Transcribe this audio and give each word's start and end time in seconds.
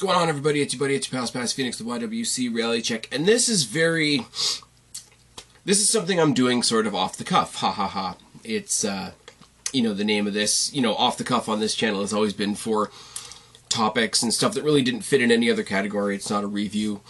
going 0.00 0.16
on, 0.16 0.30
everybody? 0.30 0.62
It's 0.62 0.72
your 0.72 0.80
buddy, 0.80 0.94
it's 0.94 1.12
your 1.12 1.20
pals, 1.20 1.30
Spaz 1.30 1.52
Phoenix, 1.52 1.76
the 1.76 1.84
YWC 1.84 2.54
Reality 2.54 2.80
check, 2.80 3.06
and 3.12 3.26
this 3.26 3.50
is 3.50 3.64
very. 3.64 4.26
This 5.66 5.78
is 5.78 5.90
something 5.90 6.18
I'm 6.18 6.32
doing 6.32 6.62
sort 6.62 6.86
of 6.86 6.94
off 6.94 7.18
the 7.18 7.24
cuff. 7.24 7.56
Ha 7.56 7.70
ha 7.70 7.86
ha. 7.86 8.16
It's, 8.42 8.82
uh, 8.82 9.12
you 9.74 9.82
know, 9.82 9.92
the 9.92 10.04
name 10.04 10.26
of 10.26 10.32
this, 10.32 10.72
you 10.72 10.80
know, 10.80 10.94
off 10.94 11.18
the 11.18 11.24
cuff 11.24 11.50
on 11.50 11.60
this 11.60 11.74
channel 11.74 12.00
has 12.00 12.14
always 12.14 12.32
been 12.32 12.54
for 12.54 12.90
topics 13.68 14.22
and 14.22 14.32
stuff 14.32 14.54
that 14.54 14.64
really 14.64 14.80
didn't 14.80 15.02
fit 15.02 15.20
in 15.20 15.30
any 15.30 15.50
other 15.50 15.62
category. 15.62 16.14
It's 16.14 16.30
not 16.30 16.44
a 16.44 16.48
review, 16.48 17.02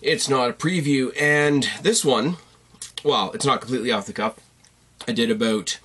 it's 0.00 0.28
not 0.28 0.48
a 0.48 0.52
preview, 0.52 1.12
and 1.20 1.68
this 1.82 2.04
one, 2.04 2.36
well, 3.04 3.32
it's 3.32 3.44
not 3.44 3.60
completely 3.60 3.90
off 3.90 4.06
the 4.06 4.12
cuff. 4.12 4.38
I 5.08 5.12
did 5.12 5.32
about 5.32 5.80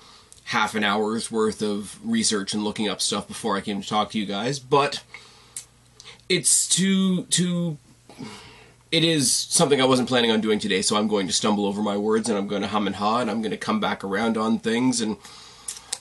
half 0.46 0.76
an 0.76 0.84
hour's 0.84 1.32
worth 1.32 1.64
of 1.64 2.00
research 2.04 2.54
and 2.54 2.64
looking 2.64 2.88
up 2.88 3.02
stuff 3.02 3.28
before 3.28 3.58
I 3.58 3.62
came 3.62 3.82
to 3.82 3.88
talk 3.88 4.12
to 4.12 4.20
you 4.20 4.28
guys, 4.28 4.60
but 4.60 5.02
it's 6.32 6.68
too 6.68 7.24
too 7.24 7.78
it 8.90 9.04
is 9.04 9.32
something 9.32 9.82
I 9.82 9.86
wasn't 9.86 10.10
planning 10.10 10.32
on 10.32 10.42
doing 10.42 10.60
today, 10.60 10.82
so 10.82 10.98
I'm 10.98 11.08
going 11.08 11.28
to 11.28 11.34
stumble 11.34 11.66
over 11.66 11.82
my 11.82 11.96
words 11.96 12.28
and 12.28 12.38
I'm 12.38 12.48
going 12.48 12.62
to 12.62 12.68
hum 12.68 12.88
and 12.88 12.96
haw 12.98 13.20
and 13.20 13.32
I'm 13.32 13.42
going 13.42 13.52
to 13.52 13.58
come 13.58 13.80
back 13.80 14.04
around 14.04 14.38
on 14.38 14.60
things 14.60 15.00
and 15.00 15.18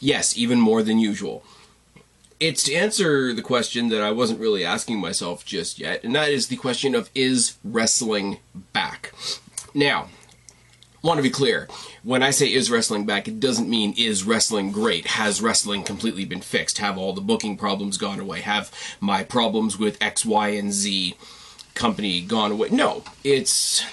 yes, 0.01 0.37
even 0.37 0.61
more 0.61 0.83
than 0.83 0.98
usual. 0.98 1.45
It's 2.38 2.65
to 2.65 2.74
answer 2.74 3.33
the 3.33 3.43
question 3.43 3.91
that 3.91 4.02
I 4.02 4.12
wasn't 4.12 4.41
really 4.41 4.65
asking 4.65 4.98
myself 4.98 5.45
just 5.45 5.79
yet, 5.79 6.02
and 6.02 6.15
that 6.15 6.30
is 6.30 6.49
the 6.49 6.57
question 6.57 6.95
of 6.95 7.10
is 7.15 7.57
wrestling 7.62 8.38
back? 8.73 9.12
Now, 9.74 10.09
want 11.02 11.18
to 11.18 11.22
be 11.22 11.30
clear. 11.30 11.68
When 12.02 12.22
I 12.22 12.30
say 12.30 12.52
is 12.52 12.70
wrestling 12.70 13.06
back, 13.06 13.28
it 13.28 13.40
doesn't 13.40 13.68
mean 13.68 13.95
is 13.96 14.24
wrestling 14.24 14.70
great. 14.73 15.07
Has 15.09 15.40
wrestling 15.40 15.82
completely 15.82 16.24
been 16.24 16.40
fixed? 16.40 16.79
Have 16.79 16.98
all 16.98 17.12
the 17.12 17.20
booking 17.20 17.57
problems 17.57 17.96
gone 17.96 18.20
away? 18.20 18.40
Have 18.40 18.70
my 19.01 19.24
problems 19.24 19.79
with 19.79 20.01
X, 20.02 20.24
Y, 20.24 20.48
and 20.48 20.73
Z 20.73 21.16
company 21.74 22.20
gone 22.20 22.52
away? 22.52 22.68
No, 22.70 23.04
it's 23.24 23.84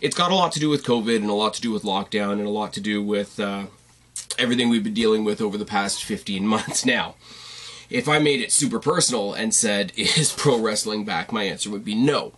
it's 0.00 0.16
got 0.16 0.32
a 0.32 0.34
lot 0.34 0.52
to 0.52 0.60
do 0.60 0.70
with 0.70 0.84
COVID 0.84 1.16
and 1.16 1.30
a 1.30 1.34
lot 1.34 1.54
to 1.54 1.60
do 1.60 1.70
with 1.70 1.82
lockdown 1.82 2.32
and 2.32 2.46
a 2.46 2.50
lot 2.50 2.72
to 2.72 2.80
do 2.80 3.02
with 3.02 3.38
uh, 3.38 3.66
everything 4.38 4.68
we've 4.68 4.84
been 4.84 4.94
dealing 4.94 5.24
with 5.24 5.40
over 5.40 5.58
the 5.58 5.64
past 5.64 6.02
15 6.02 6.46
months 6.46 6.84
now. 6.84 7.14
If 7.90 8.08
I 8.08 8.20
made 8.20 8.40
it 8.40 8.52
super 8.52 8.78
personal 8.78 9.34
and 9.34 9.52
said, 9.54 9.92
is 9.96 10.32
pro 10.32 10.58
wrestling 10.58 11.04
back? 11.04 11.32
My 11.32 11.44
answer 11.44 11.70
would 11.70 11.84
be 11.84 11.94
no 11.94 12.32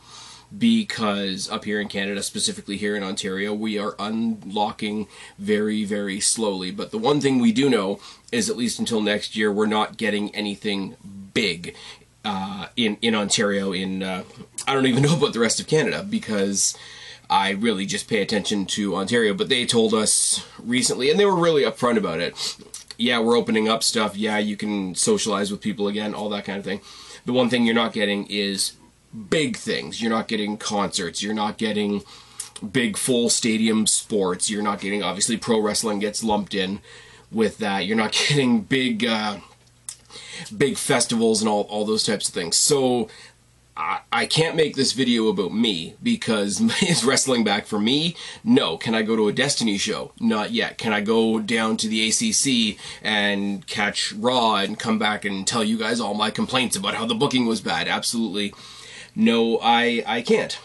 because 0.57 1.51
up 1.51 1.65
here 1.65 1.81
in 1.81 1.89
Canada, 1.89 2.23
specifically 2.23 2.77
here 2.77 2.97
in 2.97 3.03
Ontario, 3.03 3.55
we 3.55 3.79
are 3.79 3.95
unlocking 3.99 5.07
very, 5.39 5.85
very 5.85 6.21
slowly. 6.21 6.71
But 6.71 6.91
the 6.91 6.99
one 6.99 7.21
thing 7.21 7.41
we 7.41 7.53
do 7.53 7.71
know 7.71 8.01
is 8.31 8.51
at 8.51 8.57
least 8.57 8.79
until 8.79 9.01
next 9.01 9.37
year, 9.37 9.51
we're 9.51 9.67
not 9.67 9.97
getting 9.97 10.35
anything 10.35 10.97
big 11.35 11.75
uh, 12.25 12.67
in 12.77 12.99
in 13.01 13.15
Ontario. 13.15 13.73
In 13.73 14.03
uh, 14.03 14.25
I 14.67 14.75
don't 14.75 14.87
even 14.87 15.03
know 15.05 15.17
about 15.17 15.33
the 15.33 15.41
rest 15.41 15.61
of 15.61 15.67
Canada 15.67 16.05
because. 16.09 16.77
I 17.31 17.53
really 17.53 17.87
just 17.87 18.11
pay 18.11 18.21
attention 18.21 18.67
to 18.67 18.95
Ontario, 18.95 19.33
but 19.33 19.49
they 19.49 19.65
told 19.65 19.95
us 19.95 20.45
recently, 20.63 21.11
and 21.11 21.19
they 21.19 21.25
were 21.25 21.35
really 21.35 21.63
upfront 21.63 21.97
about 21.97 22.21
it. 22.21 22.57
Yeah, 22.99 23.21
we're 23.21 23.39
opening 23.39 23.71
up 23.71 23.83
stuff. 23.83 24.19
Yeah, 24.19 24.37
you 24.37 24.55
can 24.55 24.95
socialize 24.95 25.51
with 25.51 25.63
people 25.63 25.89
again, 25.89 26.13
all 26.13 26.29
that 26.29 26.45
kind 26.45 26.59
of 26.59 26.65
thing. 26.65 26.83
The 27.25 27.33
one 27.33 27.49
thing 27.49 27.65
you're 27.65 27.75
not 27.75 27.95
getting 27.95 28.27
is 28.27 28.73
big 29.31 29.57
things. 29.57 30.01
You're 30.01 30.11
not 30.11 30.29
getting 30.29 30.57
concerts. 30.57 31.23
You're 31.23 31.35
not 31.35 31.59
getting 31.59 32.03
big 32.71 32.97
full 32.97 33.29
stadium 33.29 33.87
sports. 33.87 34.51
You're 34.51 34.63
not 34.63 34.81
getting 34.81 35.03
obviously 35.03 35.37
pro 35.37 35.61
wrestling 35.61 35.99
gets 35.99 36.23
lumped 36.23 36.55
in 36.55 36.81
with 37.31 37.59
that. 37.59 37.87
You're 37.87 37.97
not 37.97 38.13
getting 38.29 38.63
big 38.63 39.05
uh, 39.05 39.39
big 40.57 40.77
festivals 40.77 41.41
and 41.41 41.49
all 41.49 41.63
all 41.63 41.85
those 41.85 42.05
types 42.05 42.29
of 42.29 42.35
things. 42.35 42.57
So 42.57 43.09
I, 43.77 44.01
I 44.13 44.27
can't 44.27 44.55
make 44.55 44.77
this 44.77 44.93
video 44.93 45.29
about 45.29 45.53
me 45.53 45.95
because 46.03 46.61
is 46.83 47.05
wrestling 47.05 47.45
back 47.45 47.67
for 47.67 47.79
me? 47.79 48.17
No. 48.45 48.77
Can 48.77 48.95
I 48.95 49.03
go 49.03 49.17
to 49.17 49.29
a 49.29 49.33
Destiny 49.33 49.79
show? 49.79 50.13
Not 50.21 50.53
yet. 50.53 50.79
Can 50.79 50.93
I 50.93 51.01
go 51.01 51.39
down 51.39 51.77
to 51.79 51.89
the 51.89 52.09
ACC 52.09 52.79
and 53.03 53.67
catch 53.67 54.13
Raw 54.13 54.57
and 54.57 54.79
come 54.79 54.99
back 54.99 55.25
and 55.25 55.47
tell 55.47 55.65
you 55.65 55.79
guys 55.79 56.01
all 56.01 56.15
my 56.15 56.31
complaints 56.31 56.77
about 56.77 56.95
how 56.95 57.07
the 57.07 57.15
booking 57.15 57.47
was 57.47 57.61
bad? 57.61 57.89
Absolutely 57.89 58.53
no, 59.15 59.59
I 59.63 60.03
I 60.07 60.23
can't. 60.23 60.59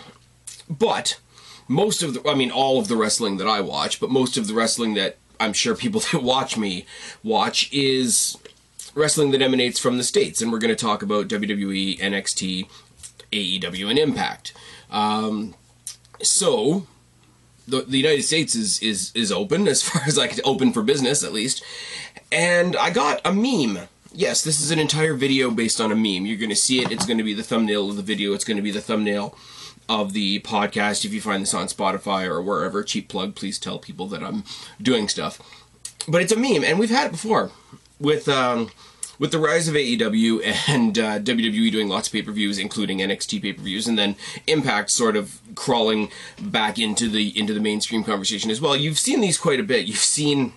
But 0.70 1.20
most 1.68 2.04
of 2.04 2.14
the, 2.14 2.30
I 2.30 2.36
mean, 2.36 2.52
all 2.52 2.80
of 2.80 2.88
the 2.88 2.96
wrestling 2.96 3.38
that 3.38 3.48
I 3.48 3.62
watch, 3.62 4.00
but 4.00 4.10
most 4.10 4.38
of 4.38 4.48
the 4.48 4.54
wrestling 4.54 4.94
that 4.96 5.18
I'm 5.40 5.54
sure 5.54 5.76
people 5.76 6.02
that 6.12 6.24
watch 6.24 6.58
me 6.58 6.86
watch 7.24 7.72
is 7.72 8.38
wrestling 8.96 9.32
that 9.32 9.42
emanates 9.42 9.80
from 9.80 9.98
the 9.98 10.04
states, 10.04 10.42
and 10.42 10.52
we're 10.52 10.60
going 10.60 10.76
to 10.76 10.86
talk 10.86 11.04
about 11.04 11.28
WWE, 11.28 12.00
NXT, 12.00 12.68
AEW, 13.32 13.90
and 13.90 14.00
Impact. 14.00 14.54
Um, 14.90 15.56
so 16.22 16.88
the, 17.68 17.82
the 17.82 17.98
United 17.98 18.24
States 18.24 18.56
is 18.56 18.82
is 18.82 19.12
is 19.14 19.32
open 19.32 19.68
as 19.68 19.84
far 19.84 20.02
as 20.08 20.18
like 20.18 20.40
open 20.44 20.74
for 20.74 20.82
business 20.82 21.24
at 21.24 21.34
least, 21.34 21.64
and 22.32 22.76
I 22.76 22.90
got 22.90 23.22
a 23.26 23.34
meme 23.34 23.88
yes, 24.18 24.44
this 24.44 24.60
is 24.60 24.72
an 24.72 24.80
entire 24.80 25.14
video 25.14 25.52
based 25.52 25.80
on 25.80 25.92
a 25.92 25.96
meme. 25.96 26.26
You're 26.26 26.38
going 26.38 26.50
to 26.50 26.56
see 26.56 26.82
it. 26.82 26.92
It's 26.92 27.06
going 27.06 27.20
to 27.20 27.24
be 27.24 27.36
the 27.36 27.44
thumbnail 27.44 27.90
of 27.90 27.96
the 27.96 28.02
video. 28.02 28.34
It's 28.34 28.44
going 28.44 28.58
to 28.58 28.64
be 28.64 28.72
the 28.72 28.82
thumbnail 28.82 29.38
of 29.88 30.14
the 30.14 30.40
podcast. 30.40 31.06
If 31.06 31.14
you 31.14 31.22
find 31.22 31.44
this 31.44 31.54
on 31.54 31.68
Spotify 31.68 32.26
or 32.26 32.42
wherever, 32.42 32.84
cheap 32.84 33.08
plug, 33.08 33.36
please 33.36 33.60
tell 33.60 33.78
people 33.78 34.08
that 34.08 34.24
I'm 34.24 34.44
doing 34.82 35.08
stuff. 35.08 35.40
But 36.08 36.22
it's 36.22 36.32
a 36.32 36.36
meme, 36.36 36.64
and 36.64 36.80
we've 36.80 36.90
had 36.90 37.08
it 37.08 37.12
before 37.12 37.52
with 38.00 38.28
um, 38.28 38.72
with 39.20 39.32
the 39.32 39.40
rise 39.40 39.68
of 39.68 39.76
AEW 39.76 40.70
and 40.70 40.98
uh, 40.98 41.20
WWE 41.20 41.72
doing 41.72 41.88
lots 41.88 42.08
of 42.08 42.14
pay 42.14 42.24
per 42.24 42.32
views, 42.32 42.58
including 42.58 43.00
NXT 43.00 43.42
pay 43.42 43.54
per 43.54 43.62
views, 43.62 43.88
and 43.88 44.00
then 44.00 44.16
Impact 44.48 44.90
sort 44.90 45.16
of 45.16 45.40
crawling 45.54 46.10
back 46.42 46.80
into 46.80 47.08
the 47.08 47.38
into 47.38 47.54
the 47.54 47.60
mainstream 47.60 48.04
conversation 48.04 48.50
as 48.50 48.62
well. 48.62 48.76
You've 48.76 49.00
seen 49.00 49.22
these 49.22 49.38
quite 49.38 49.60
a 49.60 49.64
bit. 49.64 49.86
You've 49.86 49.98
seen 49.98 50.54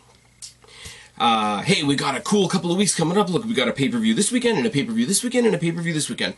uh, 1.20 1.60
hey, 1.60 1.82
we 1.82 1.94
got 1.94 2.16
a 2.16 2.20
cool 2.20 2.48
couple 2.48 2.72
of 2.72 2.78
weeks 2.78 2.94
coming 2.94 3.19
up. 3.19 3.28
Look, 3.28 3.44
we 3.44 3.53
got 3.53 3.69
a 3.69 3.72
pay 3.72 3.91
per 3.91 3.98
view 3.98 4.14
this 4.14 4.32
weekend 4.32 4.56
and 4.56 4.66
a 4.66 4.70
pay 4.70 4.84
per 4.84 4.92
view 4.92 5.04
this 5.04 5.22
weekend 5.22 5.47
and 5.47 5.54
a 5.54 5.58
pay 5.58 5.70
per 5.70 5.82
view 5.82 5.92
this 5.92 6.08
weekend. 6.08 6.34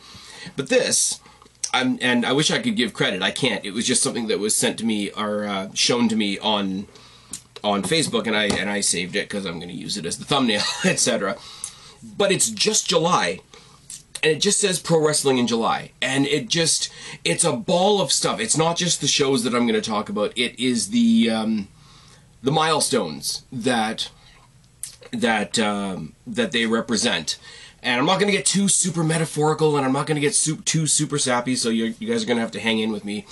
But 0.57 0.67
this, 0.67 1.21
I'm, 1.73 1.97
and 2.01 2.25
I 2.25 2.33
wish 2.33 2.51
I 2.51 2.59
could 2.59 2.75
give 2.75 2.93
credit. 2.93 3.21
I 3.21 3.31
can't. 3.31 3.63
It 3.63 3.71
was 3.71 3.87
just 3.87 4.03
something 4.03 4.27
that 4.27 4.39
was 4.39 4.55
sent 4.55 4.77
to 4.79 4.85
me 4.85 5.09
or 5.11 5.45
uh, 5.45 5.69
shown 5.73 6.09
to 6.09 6.17
me 6.17 6.37
on 6.37 6.87
on 7.63 7.81
Facebook, 7.81 8.27
and 8.27 8.35
I 8.35 8.47
and 8.47 8.69
I 8.69 8.81
saved 8.81 9.15
it 9.15 9.29
because 9.29 9.45
I'm 9.45 9.57
going 9.57 9.69
to 9.69 9.75
use 9.75 9.95
it 9.95 10.05
as 10.05 10.17
the 10.17 10.25
thumbnail, 10.25 10.61
etc. 10.85 11.37
But 12.17 12.33
it's 12.33 12.49
just 12.49 12.89
July, 12.89 13.39
and 14.21 14.33
it 14.33 14.41
just 14.41 14.59
says 14.59 14.79
pro 14.79 14.99
wrestling 14.99 15.37
in 15.37 15.47
July, 15.47 15.91
and 16.01 16.27
it 16.27 16.49
just 16.49 16.91
it's 17.23 17.45
a 17.45 17.53
ball 17.53 18.01
of 18.01 18.11
stuff. 18.11 18.41
It's 18.41 18.57
not 18.57 18.75
just 18.75 18.99
the 18.99 19.07
shows 19.07 19.45
that 19.45 19.55
I'm 19.55 19.65
going 19.65 19.81
to 19.81 19.89
talk 19.89 20.09
about. 20.09 20.37
It 20.37 20.59
is 20.59 20.89
the 20.89 21.29
um, 21.29 21.69
the 22.41 22.51
milestones 22.51 23.43
that 23.49 24.09
that 25.13 25.57
um, 25.59 26.13
that 26.27 26.51
they 26.51 26.65
represent. 26.65 27.37
And 27.81 27.99
I'm 27.99 28.05
not 28.05 28.19
going 28.19 28.31
to 28.31 28.37
get 28.37 28.45
too 28.45 28.69
super 28.69 29.03
metaphorical, 29.03 29.75
and 29.75 29.85
I'm 29.85 29.91
not 29.91 30.07
going 30.07 30.15
to 30.15 30.21
get 30.21 30.33
too 30.65 30.87
super 30.87 31.17
sappy. 31.17 31.55
So 31.55 31.69
you 31.69 31.91
guys 31.91 32.23
are 32.23 32.27
going 32.27 32.37
to 32.37 32.41
have 32.41 32.51
to 32.51 32.59
hang 32.59 32.79
in 32.79 32.91
with 32.91 33.03
me 33.03 33.25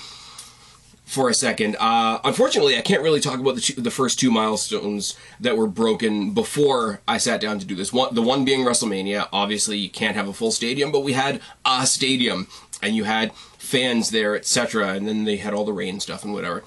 for 1.12 1.30
a 1.30 1.34
second. 1.34 1.76
Uh, 1.78 2.20
unfortunately, 2.24 2.78
I 2.78 2.82
can't 2.82 3.02
really 3.02 3.20
talk 3.20 3.40
about 3.40 3.56
the, 3.56 3.62
two, 3.62 3.82
the 3.82 3.92
first 3.92 4.18
two 4.18 4.32
milestones 4.32 5.18
that 5.42 5.58
were 5.58 5.68
broken 5.68 6.34
before 6.34 7.02
I 7.06 7.18
sat 7.18 7.42
down 7.42 7.60
to 7.60 7.66
do 7.66 7.76
this. 7.76 7.92
One, 7.92 8.16
the 8.16 8.22
one 8.22 8.46
being 8.46 8.66
WrestleMania. 8.66 9.28
Obviously, 9.34 9.78
you 9.78 9.90
can't 9.90 10.16
have 10.16 10.30
a 10.30 10.34
full 10.34 10.52
stadium, 10.52 10.90
but 10.90 11.02
we 11.02 11.12
had 11.12 11.42
a 11.66 11.86
stadium, 11.86 12.48
and 12.82 12.96
you 12.96 13.04
had 13.04 13.34
fans 13.58 14.12
there, 14.12 14.38
etc. 14.38 14.94
And 14.94 15.06
then 15.06 15.26
they 15.26 15.36
had 15.36 15.54
all 15.54 15.66
the 15.66 15.74
rain 15.74 16.00
stuff 16.00 16.24
and 16.24 16.34
whatever. 16.34 16.64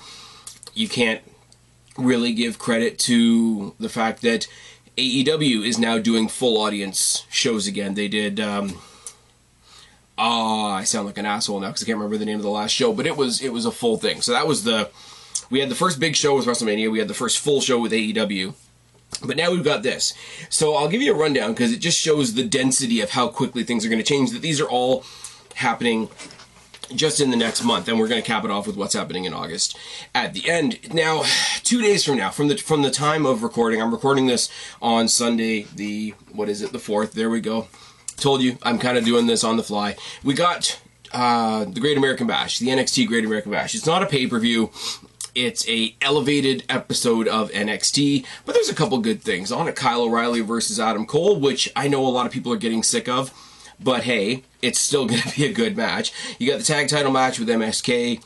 You 0.75 0.89
can't 0.89 1.23
really 1.97 2.33
give 2.34 2.59
credit 2.59 2.99
to 2.99 3.75
the 3.81 3.89
fact 3.89 4.21
that 4.22 4.47
AEW 4.97 5.67
is 5.67 5.79
now 5.79 5.99
doing 5.99 6.29
full 6.29 6.61
audience 6.61 7.27
shows 7.31 7.67
again. 7.67 7.95
They 7.95 8.09
did. 8.09 8.39
Um, 8.39 8.79
oh, 10.17 10.67
I 10.67 10.85
sound 10.85 11.07
like 11.07 11.19
an 11.19 11.27
asshole 11.27 11.61
now 11.61 11.69
because 11.69 11.83
I 11.83 11.87
can't 11.87 11.99
remember 11.99 12.17
the 12.17 12.25
name 12.25 12.37
of 12.37 12.43
the 12.43 12.51
last 12.51 12.73
show, 12.73 12.93
but 12.93 13.07
it 13.07 13.17
was 13.17 13.43
it 13.43 13.53
was 13.53 13.67
a 13.67 13.73
full 13.73 13.97
thing. 13.97 14.21
So 14.21 14.33
that 14.33 14.47
was 14.47 14.65
the 14.65 14.91
we 15.51 15.61
had 15.61 15.69
the 15.69 15.75
first 15.75 15.99
big 15.99 16.17
show 16.17 16.37
with 16.37 16.47
WrestleMania. 16.47 16.91
We 16.91 16.99
had 16.99 17.09
the 17.09 17.15
first 17.15 17.39
full 17.39 17.61
show 17.61 17.79
with 17.79 17.93
AEW. 17.93 18.55
But 19.25 19.37
now 19.37 19.51
we've 19.53 19.65
got 19.65 19.83
this. 19.83 20.13
So 20.49 20.75
I'll 20.75 20.89
give 20.89 21.01
you 21.01 21.15
a 21.15 21.17
rundown 21.17 21.53
because 21.53 21.73
it 21.73 21.79
just 21.79 22.01
shows 22.01 22.35
the 22.35 22.45
density 22.45 23.01
of 23.01 23.11
how 23.11 23.29
quickly 23.29 23.63
things 23.63 23.85
are 23.85 23.89
going 23.89 24.03
to 24.03 24.05
change. 24.05 24.31
That 24.33 24.43
these 24.43 24.61
are 24.61 24.69
all 24.69 25.05
happening 25.55 26.09
just 26.95 27.21
in 27.21 27.31
the 27.31 27.36
next 27.36 27.63
month, 27.65 27.89
and 27.89 27.98
we're 27.98 28.09
going 28.09 28.21
to 28.21 28.27
cap 28.27 28.45
it 28.45 28.51
off 28.51 28.66
with 28.66 28.77
what's 28.77 28.95
happening 28.95 29.25
in 29.25 29.34
August 29.34 29.77
at 30.15 30.34
the 30.34 30.48
end. 30.48 30.92
Now, 30.92 31.22
two 31.63 31.81
days 31.81 32.04
from 32.04 32.16
now, 32.16 32.31
from 32.31 32.48
the 32.48 32.57
from 32.57 32.83
the 32.83 32.91
time 32.91 33.27
of 33.27 33.42
recording, 33.42 33.81
I'm 33.81 33.92
recording 33.92 34.27
this 34.27 34.48
on 34.81 35.09
Sunday, 35.09 35.66
the 35.75 36.15
what 36.33 36.48
is 36.48 36.63
it, 36.63 36.72
the 36.72 36.78
fourth? 36.78 37.13
There 37.13 37.31
we 37.31 37.41
go. 37.41 37.69
Told 38.16 38.42
you, 38.42 38.59
I'm 38.63 38.78
kind 38.78 38.97
of 38.97 39.04
doing 39.04 39.27
this 39.27 39.42
on 39.45 39.57
the 39.57 39.63
fly. 39.63 39.97
We 40.22 40.34
got 40.34 40.81
uh, 41.13 41.65
the 41.65 41.81
Great 41.81 41.97
American 41.97 42.27
Bash, 42.27 42.59
the 42.59 42.69
NXT 42.69 43.07
Great 43.09 43.25
American 43.25 43.53
Bash. 43.53 43.75
It's 43.75 43.86
not 43.86 44.03
a 44.03 44.07
pay 44.07 44.27
per 44.27 44.39
view. 44.39 44.71
It's 45.34 45.69
a 45.69 45.97
elevated 46.01 46.65
episode 46.69 47.27
of 47.27 47.51
NXT, 47.51 48.25
but 48.47 48.54
there's 48.54 48.69
a 48.69 48.75
couple 48.75 48.98
good 48.98 49.21
things 49.21 49.51
on 49.51 49.66
it. 49.66 49.75
Kyle 49.75 50.03
O'Reilly 50.03 50.41
versus 50.42 50.78
Adam 50.78 51.07
Cole, 51.07 51.41
which 51.41 51.72
I 51.75 51.89
know 51.89 52.07
a 52.07 52.09
lot 52.09 52.25
of 52.25 52.31
people 52.31 52.53
are 52.53 52.57
getting 52.57 52.84
sick 52.84 53.09
of. 53.09 53.33
But 53.80 54.04
hey, 54.04 54.44
it's 54.62 54.78
still 54.78 55.06
going 55.06 55.22
to 55.22 55.36
be 55.36 55.47
a 55.47 55.53
good 55.53 55.76
match. 55.76 56.12
You 56.38 56.50
got 56.50 56.59
the 56.59 56.65
tag 56.65 56.88
title 56.88 57.12
match 57.12 57.38
with 57.38 57.48
MSK 57.48 58.22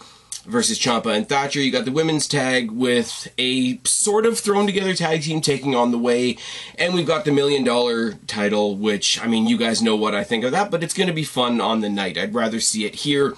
versus 0.48 0.78
Ciampa 0.78 1.14
and 1.14 1.28
Thatcher. 1.28 1.60
You 1.60 1.70
got 1.70 1.84
the 1.84 1.92
women's 1.92 2.26
tag 2.26 2.70
with 2.70 3.28
a 3.38 3.78
sort 3.84 4.26
of 4.26 4.38
thrown 4.38 4.66
together 4.66 4.94
tag 4.94 5.22
team 5.22 5.40
taking 5.40 5.74
on 5.74 5.90
the 5.90 5.98
way. 5.98 6.38
And 6.78 6.94
we've 6.94 7.06
got 7.06 7.24
the 7.24 7.32
million 7.32 7.64
dollar 7.64 8.14
title, 8.26 8.76
which, 8.76 9.22
I 9.22 9.26
mean, 9.26 9.46
you 9.46 9.58
guys 9.58 9.82
know 9.82 9.96
what 9.96 10.14
I 10.14 10.24
think 10.24 10.44
of 10.44 10.52
that, 10.52 10.70
but 10.70 10.82
it's 10.82 10.94
going 10.94 11.08
to 11.08 11.12
be 11.12 11.24
fun 11.24 11.60
on 11.60 11.80
the 11.80 11.88
night. 11.90 12.18
I'd 12.18 12.34
rather 12.34 12.60
see 12.60 12.84
it 12.84 12.96
here 12.96 13.34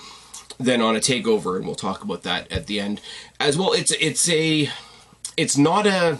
than 0.58 0.80
on 0.80 0.94
a 0.94 1.00
takeover, 1.00 1.56
and 1.56 1.64
we'll 1.64 1.74
talk 1.74 2.04
about 2.04 2.22
that 2.22 2.50
at 2.52 2.66
the 2.66 2.80
end 2.80 3.00
as 3.38 3.56
well. 3.58 3.72
It's, 3.72 3.92
it's 3.92 4.28
a, 4.28 4.68
it's 5.36 5.56
not 5.56 5.86
a, 5.86 6.18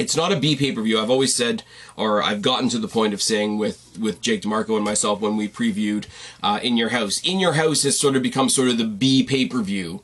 it's 0.00 0.16
not 0.16 0.32
a 0.32 0.36
B 0.36 0.56
pay 0.56 0.72
per 0.72 0.80
view. 0.80 0.98
I've 0.98 1.10
always 1.10 1.34
said, 1.34 1.62
or 1.94 2.22
I've 2.22 2.40
gotten 2.40 2.70
to 2.70 2.78
the 2.78 2.88
point 2.88 3.12
of 3.12 3.20
saying 3.20 3.58
with 3.58 3.98
with 4.00 4.22
Jake 4.22 4.42
DeMarco 4.42 4.76
and 4.76 4.84
myself 4.84 5.20
when 5.20 5.36
we 5.36 5.46
previewed 5.46 6.06
uh, 6.42 6.58
In 6.62 6.78
Your 6.78 6.88
House. 6.88 7.20
In 7.22 7.38
Your 7.38 7.52
House 7.52 7.82
has 7.82 8.00
sort 8.00 8.16
of 8.16 8.22
become 8.22 8.48
sort 8.48 8.68
of 8.68 8.78
the 8.78 8.84
B 8.84 9.22
pay 9.22 9.46
per 9.46 9.60
view 9.60 10.02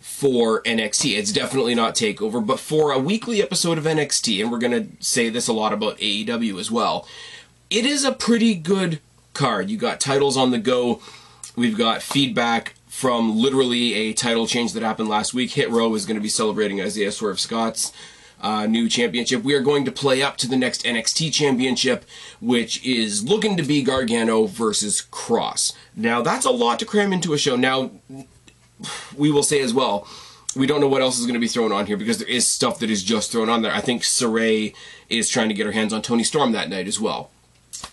for 0.00 0.62
NXT. 0.62 1.18
It's 1.18 1.32
definitely 1.32 1.74
not 1.74 1.94
Takeover, 1.94 2.44
but 2.44 2.58
for 2.58 2.92
a 2.92 2.98
weekly 2.98 3.42
episode 3.42 3.76
of 3.76 3.84
NXT, 3.84 4.40
and 4.40 4.50
we're 4.50 4.58
gonna 4.58 4.86
say 5.00 5.28
this 5.28 5.48
a 5.48 5.52
lot 5.52 5.74
about 5.74 5.98
AEW 5.98 6.58
as 6.58 6.70
well. 6.70 7.06
It 7.68 7.84
is 7.84 8.04
a 8.04 8.12
pretty 8.12 8.54
good 8.54 9.00
card. 9.34 9.68
You 9.68 9.76
got 9.76 10.00
titles 10.00 10.38
on 10.38 10.50
the 10.50 10.58
go. 10.58 11.02
We've 11.56 11.76
got 11.76 12.00
feedback 12.00 12.74
from 12.86 13.36
literally 13.36 13.92
a 13.92 14.14
title 14.14 14.46
change 14.46 14.72
that 14.72 14.82
happened 14.82 15.10
last 15.10 15.34
week. 15.34 15.50
Hit 15.50 15.68
Row 15.68 15.94
is 15.94 16.06
going 16.06 16.14
to 16.16 16.22
be 16.22 16.30
celebrating 16.30 16.80
Isaiah 16.80 17.12
Swerve 17.12 17.38
Scott's 17.38 17.92
uh, 18.40 18.66
new 18.66 18.88
championship. 18.88 19.42
We 19.42 19.54
are 19.54 19.60
going 19.60 19.84
to 19.84 19.92
play 19.92 20.22
up 20.22 20.36
to 20.38 20.48
the 20.48 20.56
next 20.56 20.84
NXT 20.84 21.32
championship, 21.32 22.04
which 22.40 22.84
is 22.84 23.24
looking 23.24 23.56
to 23.56 23.62
be 23.62 23.82
Gargano 23.82 24.46
versus 24.46 25.06
Kross. 25.10 25.72
Now, 25.94 26.22
that's 26.22 26.46
a 26.46 26.50
lot 26.50 26.78
to 26.80 26.86
cram 26.86 27.12
into 27.12 27.32
a 27.32 27.38
show. 27.38 27.56
Now, 27.56 27.90
we 29.16 29.30
will 29.30 29.42
say 29.42 29.60
as 29.60 29.72
well, 29.72 30.06
we 30.54 30.66
don't 30.66 30.80
know 30.80 30.88
what 30.88 31.02
else 31.02 31.18
is 31.18 31.26
going 31.26 31.34
to 31.34 31.40
be 31.40 31.48
thrown 31.48 31.72
on 31.72 31.86
here 31.86 31.96
because 31.96 32.18
there 32.18 32.28
is 32.28 32.46
stuff 32.46 32.78
that 32.78 32.90
is 32.90 33.02
just 33.02 33.30
thrown 33.30 33.48
on 33.48 33.62
there. 33.62 33.72
I 33.72 33.80
think 33.80 34.02
Sarray 34.02 34.74
is 35.08 35.28
trying 35.28 35.48
to 35.48 35.54
get 35.54 35.66
her 35.66 35.72
hands 35.72 35.92
on 35.92 36.02
Toni 36.02 36.24
Storm 36.24 36.52
that 36.52 36.70
night 36.70 36.88
as 36.88 36.98
well. 36.98 37.30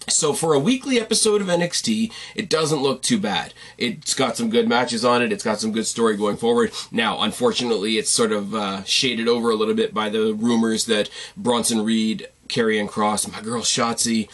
So 0.07 0.34
for 0.34 0.54
a 0.54 0.60
weekly 0.60 1.00
episode 1.00 1.42
of 1.42 1.48
NXT, 1.48 2.12
it 2.36 2.50
doesn't 2.50 2.81
look 2.81 3.01
too 3.01 3.19
bad. 3.19 3.54
It's 3.78 4.13
got 4.13 4.38
some 4.38 4.50
good 4.50 4.68
matches 4.68 5.04
on 5.04 5.22
it. 5.22 5.31
It's 5.31 5.44
got 5.44 5.60
some 5.60 5.72
good 5.72 5.88
story 5.88 6.18
going 6.18 6.38
forward. 6.38 6.72
Now, 6.92 7.22
unfortunately, 7.22 7.98
it's 7.98 8.10
sort 8.10 8.31
of 8.31 8.54
uh, 8.54 8.84
shaded 8.84 9.28
over 9.28 9.50
a 9.50 9.56
little 9.56 9.74
bit 9.74 9.94
by 9.94 10.10
the 10.10 10.34
rumors 10.34 10.86
that 10.86 11.10
Bronson 11.38 11.84
Reed, 11.84 12.28
Karrion 12.48 12.88
Kross, 12.88 13.31
my 13.31 13.42
girl 13.42 13.62
Shotzi 13.62 14.30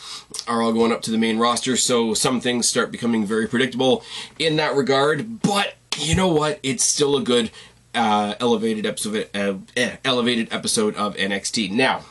are 0.48 0.62
all 0.62 0.74
going 0.74 0.92
up 0.92 1.02
to 1.04 1.12
the 1.12 1.18
main 1.18 1.38
roster. 1.38 1.78
So 1.78 2.14
some 2.14 2.42
things 2.42 2.68
start 2.68 2.92
becoming 2.92 3.26
very 3.26 3.48
predictable 3.48 4.04
in 4.38 4.58
that 4.58 4.76
regard. 4.76 5.42
But 5.42 5.76
you 5.98 6.16
know 6.16 6.28
what? 6.28 6.60
It's 6.64 6.84
still 6.84 7.16
a 7.16 7.22
good 7.22 7.52
uh, 7.96 8.36
elevated 8.40 8.86
episode. 8.86 9.30
Uh, 9.34 9.56
eh, 9.78 9.98
elevated 10.04 10.52
episode 10.52 10.96
of 10.96 11.16
NXT. 11.16 11.72
Now. 11.72 12.04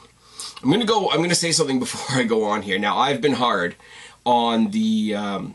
I'm 0.62 0.70
gonna 0.70 0.84
go. 0.84 1.10
I'm 1.10 1.20
gonna 1.20 1.34
say 1.34 1.52
something 1.52 1.78
before 1.78 2.19
I 2.19 2.25
go 2.25 2.44
on 2.44 2.62
here. 2.62 2.78
Now, 2.78 2.99
I've 2.99 3.20
been 3.20 3.34
hard 3.34 3.76
on 4.25 4.70
the 4.70 5.14
um, 5.14 5.55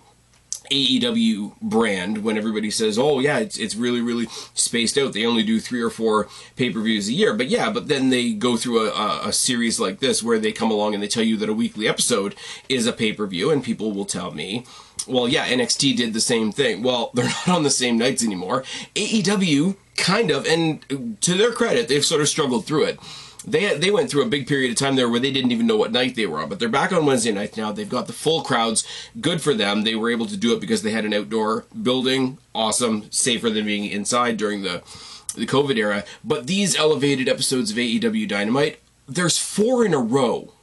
AEW 0.71 1.59
brand 1.61 2.23
when 2.23 2.37
everybody 2.37 2.71
says, 2.71 2.97
"Oh 2.97 3.19
yeah, 3.19 3.39
it's 3.39 3.57
it's 3.57 3.75
really 3.75 4.01
really 4.01 4.27
spaced 4.53 4.97
out. 4.97 5.13
They 5.13 5.25
only 5.25 5.43
do 5.43 5.59
three 5.59 5.81
or 5.81 5.89
four 5.89 6.27
pay 6.55 6.69
per 6.69 6.79
views 6.81 7.09
a 7.09 7.13
year." 7.13 7.33
But 7.33 7.49
yeah, 7.49 7.69
but 7.69 7.87
then 7.87 8.09
they 8.09 8.33
go 8.33 8.55
through 8.55 8.89
a, 8.89 9.27
a, 9.27 9.33
series 9.33 9.79
like 9.79 9.99
this 9.99 10.23
where 10.23 10.39
they 10.39 10.51
come 10.51 10.71
along 10.71 10.93
and 10.93 11.03
they 11.03 11.07
tell 11.07 11.23
you 11.23 11.37
that 11.37 11.49
a 11.49 11.53
weekly 11.53 11.87
episode 11.87 12.35
is 12.69 12.87
a 12.87 12.93
pay 12.93 13.13
per 13.13 13.27
view, 13.27 13.51
and 13.51 13.63
people 13.63 13.91
will 13.91 14.05
tell 14.05 14.31
me, 14.31 14.65
"Well, 15.07 15.27
yeah, 15.27 15.47
NXT 15.47 15.97
did 15.97 16.13
the 16.13 16.21
same 16.21 16.51
thing." 16.51 16.81
Well, 16.81 17.11
they're 17.13 17.25
not 17.25 17.49
on 17.49 17.63
the 17.63 17.69
same 17.69 17.97
nights 17.97 18.23
anymore. 18.23 18.63
AEW 18.95 19.75
kind 19.97 20.31
of, 20.31 20.45
and 20.45 21.17
to 21.21 21.35
their 21.35 21.51
credit, 21.51 21.87
they've 21.87 22.05
sort 22.05 22.21
of 22.21 22.29
struggled 22.29 22.65
through 22.65 22.85
it 22.85 22.99
they 23.45 23.77
they 23.77 23.91
went 23.91 24.09
through 24.09 24.23
a 24.23 24.29
big 24.29 24.47
period 24.47 24.71
of 24.71 24.77
time 24.77 24.95
there 24.95 25.09
where 25.09 25.19
they 25.19 25.31
didn't 25.31 25.51
even 25.51 25.67
know 25.67 25.77
what 25.77 25.91
night 25.91 26.15
they 26.15 26.25
were 26.25 26.39
on. 26.39 26.49
But 26.49 26.59
they're 26.59 26.69
back 26.69 26.91
on 26.91 27.05
Wednesday 27.05 27.31
night 27.31 27.57
now. 27.57 27.71
They've 27.71 27.89
got 27.89 28.07
the 28.07 28.13
full 28.13 28.41
crowds. 28.41 28.85
Good 29.19 29.41
for 29.41 29.53
them. 29.53 29.83
They 29.83 29.95
were 29.95 30.09
able 30.09 30.25
to 30.27 30.37
do 30.37 30.53
it 30.53 30.61
because 30.61 30.83
they 30.83 30.91
had 30.91 31.05
an 31.05 31.13
outdoor 31.13 31.65
building. 31.81 32.37
Awesome, 32.55 33.11
safer 33.11 33.49
than 33.49 33.65
being 33.65 33.85
inside 33.85 34.37
during 34.37 34.61
the 34.61 34.81
the 35.35 35.47
COVID 35.47 35.77
era. 35.77 36.03
But 36.23 36.47
these 36.47 36.75
elevated 36.75 37.27
episodes 37.27 37.71
of 37.71 37.77
AEW 37.77 38.27
Dynamite, 38.27 38.79
there's 39.07 39.37
four 39.37 39.85
in 39.85 39.93
a 39.93 39.99
row. 39.99 40.53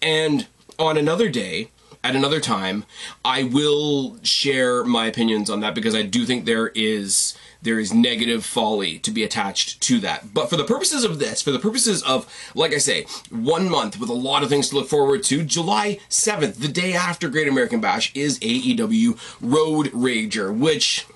And 0.00 0.46
on 0.78 0.96
another 0.96 1.28
day, 1.28 1.70
at 2.04 2.14
another 2.14 2.40
time, 2.40 2.84
I 3.24 3.42
will 3.42 4.18
share 4.22 4.84
my 4.84 5.06
opinions 5.06 5.50
on 5.50 5.60
that 5.60 5.74
because 5.74 5.94
I 5.94 6.02
do 6.02 6.24
think 6.24 6.44
there 6.44 6.68
is 6.68 7.36
there 7.62 7.78
is 7.78 7.92
negative 7.92 8.44
folly 8.44 8.98
to 9.00 9.10
be 9.10 9.24
attached 9.24 9.80
to 9.82 10.00
that. 10.00 10.32
But 10.32 10.48
for 10.48 10.56
the 10.56 10.64
purposes 10.64 11.04
of 11.04 11.18
this, 11.18 11.42
for 11.42 11.50
the 11.50 11.58
purposes 11.58 12.02
of, 12.02 12.32
like 12.54 12.72
I 12.72 12.78
say, 12.78 13.06
one 13.30 13.68
month 13.68 13.98
with 13.98 14.10
a 14.10 14.14
lot 14.14 14.42
of 14.42 14.48
things 14.48 14.68
to 14.68 14.76
look 14.76 14.88
forward 14.88 15.22
to, 15.24 15.42
July 15.42 15.98
7th, 16.08 16.56
the 16.56 16.68
day 16.68 16.94
after 16.94 17.28
Great 17.28 17.48
American 17.48 17.80
Bash, 17.80 18.14
is 18.14 18.38
AEW 18.40 19.18
Road 19.40 19.86
Rager, 19.86 20.56
which, 20.56 21.06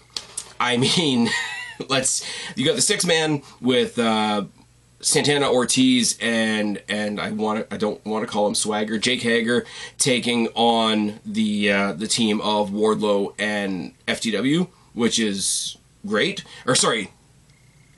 I 0.59 0.77
mean, 0.77 1.29
let's, 1.89 2.27
you 2.56 2.65
got 2.67 2.77
the 2.77 2.83
six 2.83 3.06
man 3.06 3.43
with, 3.61 3.99
uh, 3.99 4.44
Santana 5.03 5.50
Ortiz 5.50 6.17
and 6.21 6.81
and 6.89 7.21
I 7.21 7.33
want 7.33 7.69
to 7.69 7.75
I 7.75 7.77
don't 7.77 8.05
want 8.06 8.25
to 8.25 8.31
call 8.31 8.47
him 8.47 8.55
Swagger 8.55 8.99
Jake 8.99 9.23
Hager 9.23 9.67
taking 9.99 10.47
on 10.55 11.19
the 11.27 11.73
uh, 11.73 11.93
the 11.94 12.06
team 12.06 12.41
of 12.41 12.71
Wardlow 12.71 13.35
and 13.37 13.94
FTW, 14.06 14.69
which 14.94 15.19
is 15.19 15.77
great. 16.07 16.45
Or 16.67 16.75
sorry, 16.75 17.11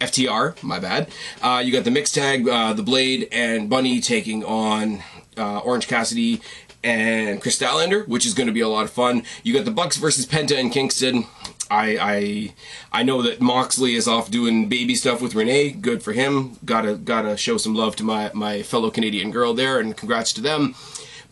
FTR, 0.00 0.62
my 0.62 0.78
bad. 0.78 1.08
Uh, 1.42 1.62
you 1.64 1.72
got 1.72 1.84
the 1.84 1.90
mixed 1.90 2.14
tag, 2.14 2.48
uh, 2.48 2.72
the 2.72 2.82
Blade 2.82 3.28
and 3.32 3.70
Bunny 3.70 4.00
taking 4.00 4.44
on 4.44 5.02
uh, 5.36 5.58
Orange 5.58 5.88
Cassidy 5.88 6.40
and 6.82 7.40
Kris 7.40 7.58
Statlander, 7.58 8.06
which 8.06 8.26
is 8.26 8.34
going 8.34 8.46
to 8.46 8.52
be 8.52 8.60
a 8.60 8.68
lot 8.68 8.84
of 8.84 8.90
fun. 8.90 9.22
You 9.42 9.54
got 9.54 9.64
the 9.64 9.70
Bucks 9.70 9.96
versus 9.96 10.26
Penta 10.26 10.58
and 10.58 10.70
Kingston. 10.70 11.26
I 11.70 11.96
I 12.92 13.00
I 13.00 13.02
know 13.02 13.22
that 13.22 13.40
Moxley 13.40 13.94
is 13.94 14.06
off 14.06 14.30
doing 14.30 14.68
baby 14.68 14.94
stuff 14.94 15.22
with 15.22 15.34
Renee. 15.34 15.70
Good 15.70 16.02
for 16.02 16.12
him. 16.12 16.58
Gotta 16.64 16.94
gotta 16.96 17.38
show 17.38 17.56
some 17.56 17.74
love 17.74 17.96
to 17.96 18.04
my 18.04 18.30
my 18.34 18.62
fellow 18.62 18.90
Canadian 18.90 19.30
girl 19.30 19.54
there, 19.54 19.80
and 19.80 19.96
congrats 19.96 20.32
to 20.34 20.42
them. 20.42 20.74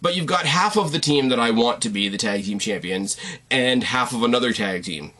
But 0.01 0.17
you've 0.17 0.27
got 0.27 0.47
half 0.47 0.77
of 0.77 0.91
the 0.91 0.99
team 0.99 1.29
that 1.29 1.39
I 1.39 1.51
want 1.51 1.83
to 1.83 1.91
be 1.91 2.09
the 2.09 2.19
tag 2.19 2.45
team 2.45 2.59
champions, 2.59 3.17
and 3.51 3.85
half 3.85 4.15
of 4.15 4.23
another 4.23 4.53
tag 4.53 4.85
team 4.85 5.13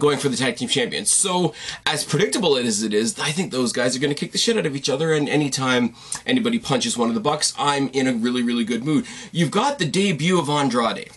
going 0.00 0.18
for 0.18 0.28
the 0.28 0.36
tag 0.36 0.56
team 0.56 0.68
champions. 0.68 1.12
So, 1.12 1.54
as 1.86 2.04
predictable 2.04 2.56
as 2.56 2.82
it 2.82 2.94
is, 2.94 3.18
I 3.18 3.30
think 3.30 3.52
those 3.52 3.72
guys 3.72 3.96
are 3.96 4.00
going 4.00 4.14
to 4.14 4.18
kick 4.18 4.32
the 4.32 4.38
shit 4.38 4.56
out 4.56 4.66
of 4.66 4.76
each 4.76 4.88
other. 4.88 5.12
And 5.12 5.28
anytime 5.28 5.94
anybody 6.26 6.58
punches 6.58 6.96
one 6.96 7.08
of 7.08 7.14
the 7.14 7.20
Bucks, 7.20 7.54
I'm 7.58 7.88
in 7.88 8.06
a 8.06 8.12
really, 8.12 8.42
really 8.42 8.64
good 8.64 8.84
mood. 8.84 9.06
You've 9.32 9.50
got 9.50 9.78
the 9.78 9.86
debut 9.86 10.38
of 10.38 10.48
Andrade 10.48 11.10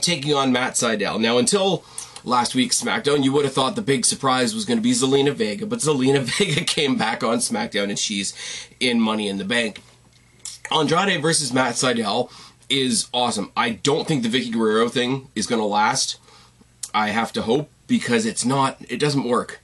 taking 0.00 0.34
on 0.34 0.52
Matt 0.52 0.74
Sydal. 0.74 1.20
Now, 1.20 1.38
until 1.38 1.84
last 2.24 2.54
week's 2.54 2.82
SmackDown, 2.82 3.24
you 3.24 3.32
would 3.32 3.44
have 3.44 3.54
thought 3.54 3.76
the 3.76 3.82
big 3.82 4.04
surprise 4.04 4.54
was 4.54 4.64
going 4.64 4.78
to 4.78 4.82
be 4.82 4.92
Zelina 4.92 5.32
Vega, 5.32 5.66
but 5.66 5.80
Zelina 5.80 6.20
Vega 6.38 6.64
came 6.64 6.96
back 6.96 7.22
on 7.22 7.38
SmackDown 7.38 7.84
and 7.84 7.98
she's 7.98 8.34
in 8.78 9.00
Money 9.00 9.28
in 9.28 9.38
the 9.38 9.44
Bank. 9.44 9.82
Andrade 10.70 11.20
versus 11.20 11.52
Matt 11.52 11.74
Sydal 11.74 12.30
is 12.68 13.08
awesome. 13.12 13.50
I 13.56 13.70
don't 13.70 14.06
think 14.06 14.22
the 14.22 14.28
Vickie 14.28 14.52
Guerrero 14.52 14.88
thing 14.88 15.28
is 15.34 15.46
going 15.46 15.60
to 15.60 15.66
last. 15.66 16.18
I 16.94 17.08
have 17.08 17.32
to 17.32 17.42
hope 17.42 17.70
because 17.90 18.24
it's 18.24 18.44
not, 18.46 18.78
it 18.88 18.98
doesn't 18.98 19.24
work. 19.24 19.60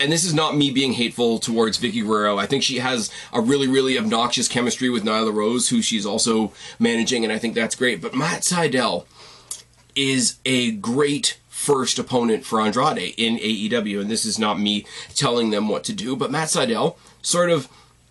And 0.00 0.10
this 0.10 0.24
is 0.24 0.34
not 0.34 0.56
me 0.56 0.70
being 0.70 0.94
hateful 0.94 1.38
towards 1.38 1.78
Vickie 1.78 2.04
Guerrero. 2.04 2.38
I 2.38 2.46
think 2.46 2.62
she 2.62 2.78
has 2.78 3.10
a 3.32 3.40
really, 3.40 3.68
really 3.68 3.98
obnoxious 3.98 4.48
chemistry 4.48 4.88
with 4.90 5.04
Nyla 5.04 5.32
Rose, 5.32 5.68
who 5.68 5.82
she's 5.82 6.06
also 6.06 6.52
managing, 6.78 7.24
and 7.24 7.32
I 7.32 7.38
think 7.38 7.54
that's 7.54 7.74
great. 7.76 8.00
But 8.00 8.14
Matt 8.14 8.42
Sydal 8.42 9.06
is 9.94 10.38
a 10.44 10.72
great 10.72 11.38
first 11.48 11.98
opponent 11.98 12.44
for 12.44 12.60
Andrade 12.60 13.14
in 13.18 13.36
AEW, 13.36 14.00
and 14.00 14.10
this 14.10 14.24
is 14.24 14.38
not 14.38 14.58
me 14.58 14.86
telling 15.14 15.50
them 15.50 15.68
what 15.68 15.84
to 15.84 15.92
do, 15.92 16.16
but 16.16 16.30
Matt 16.30 16.48
Sydal 16.48 16.96
sort 17.20 17.50
of 17.50 17.68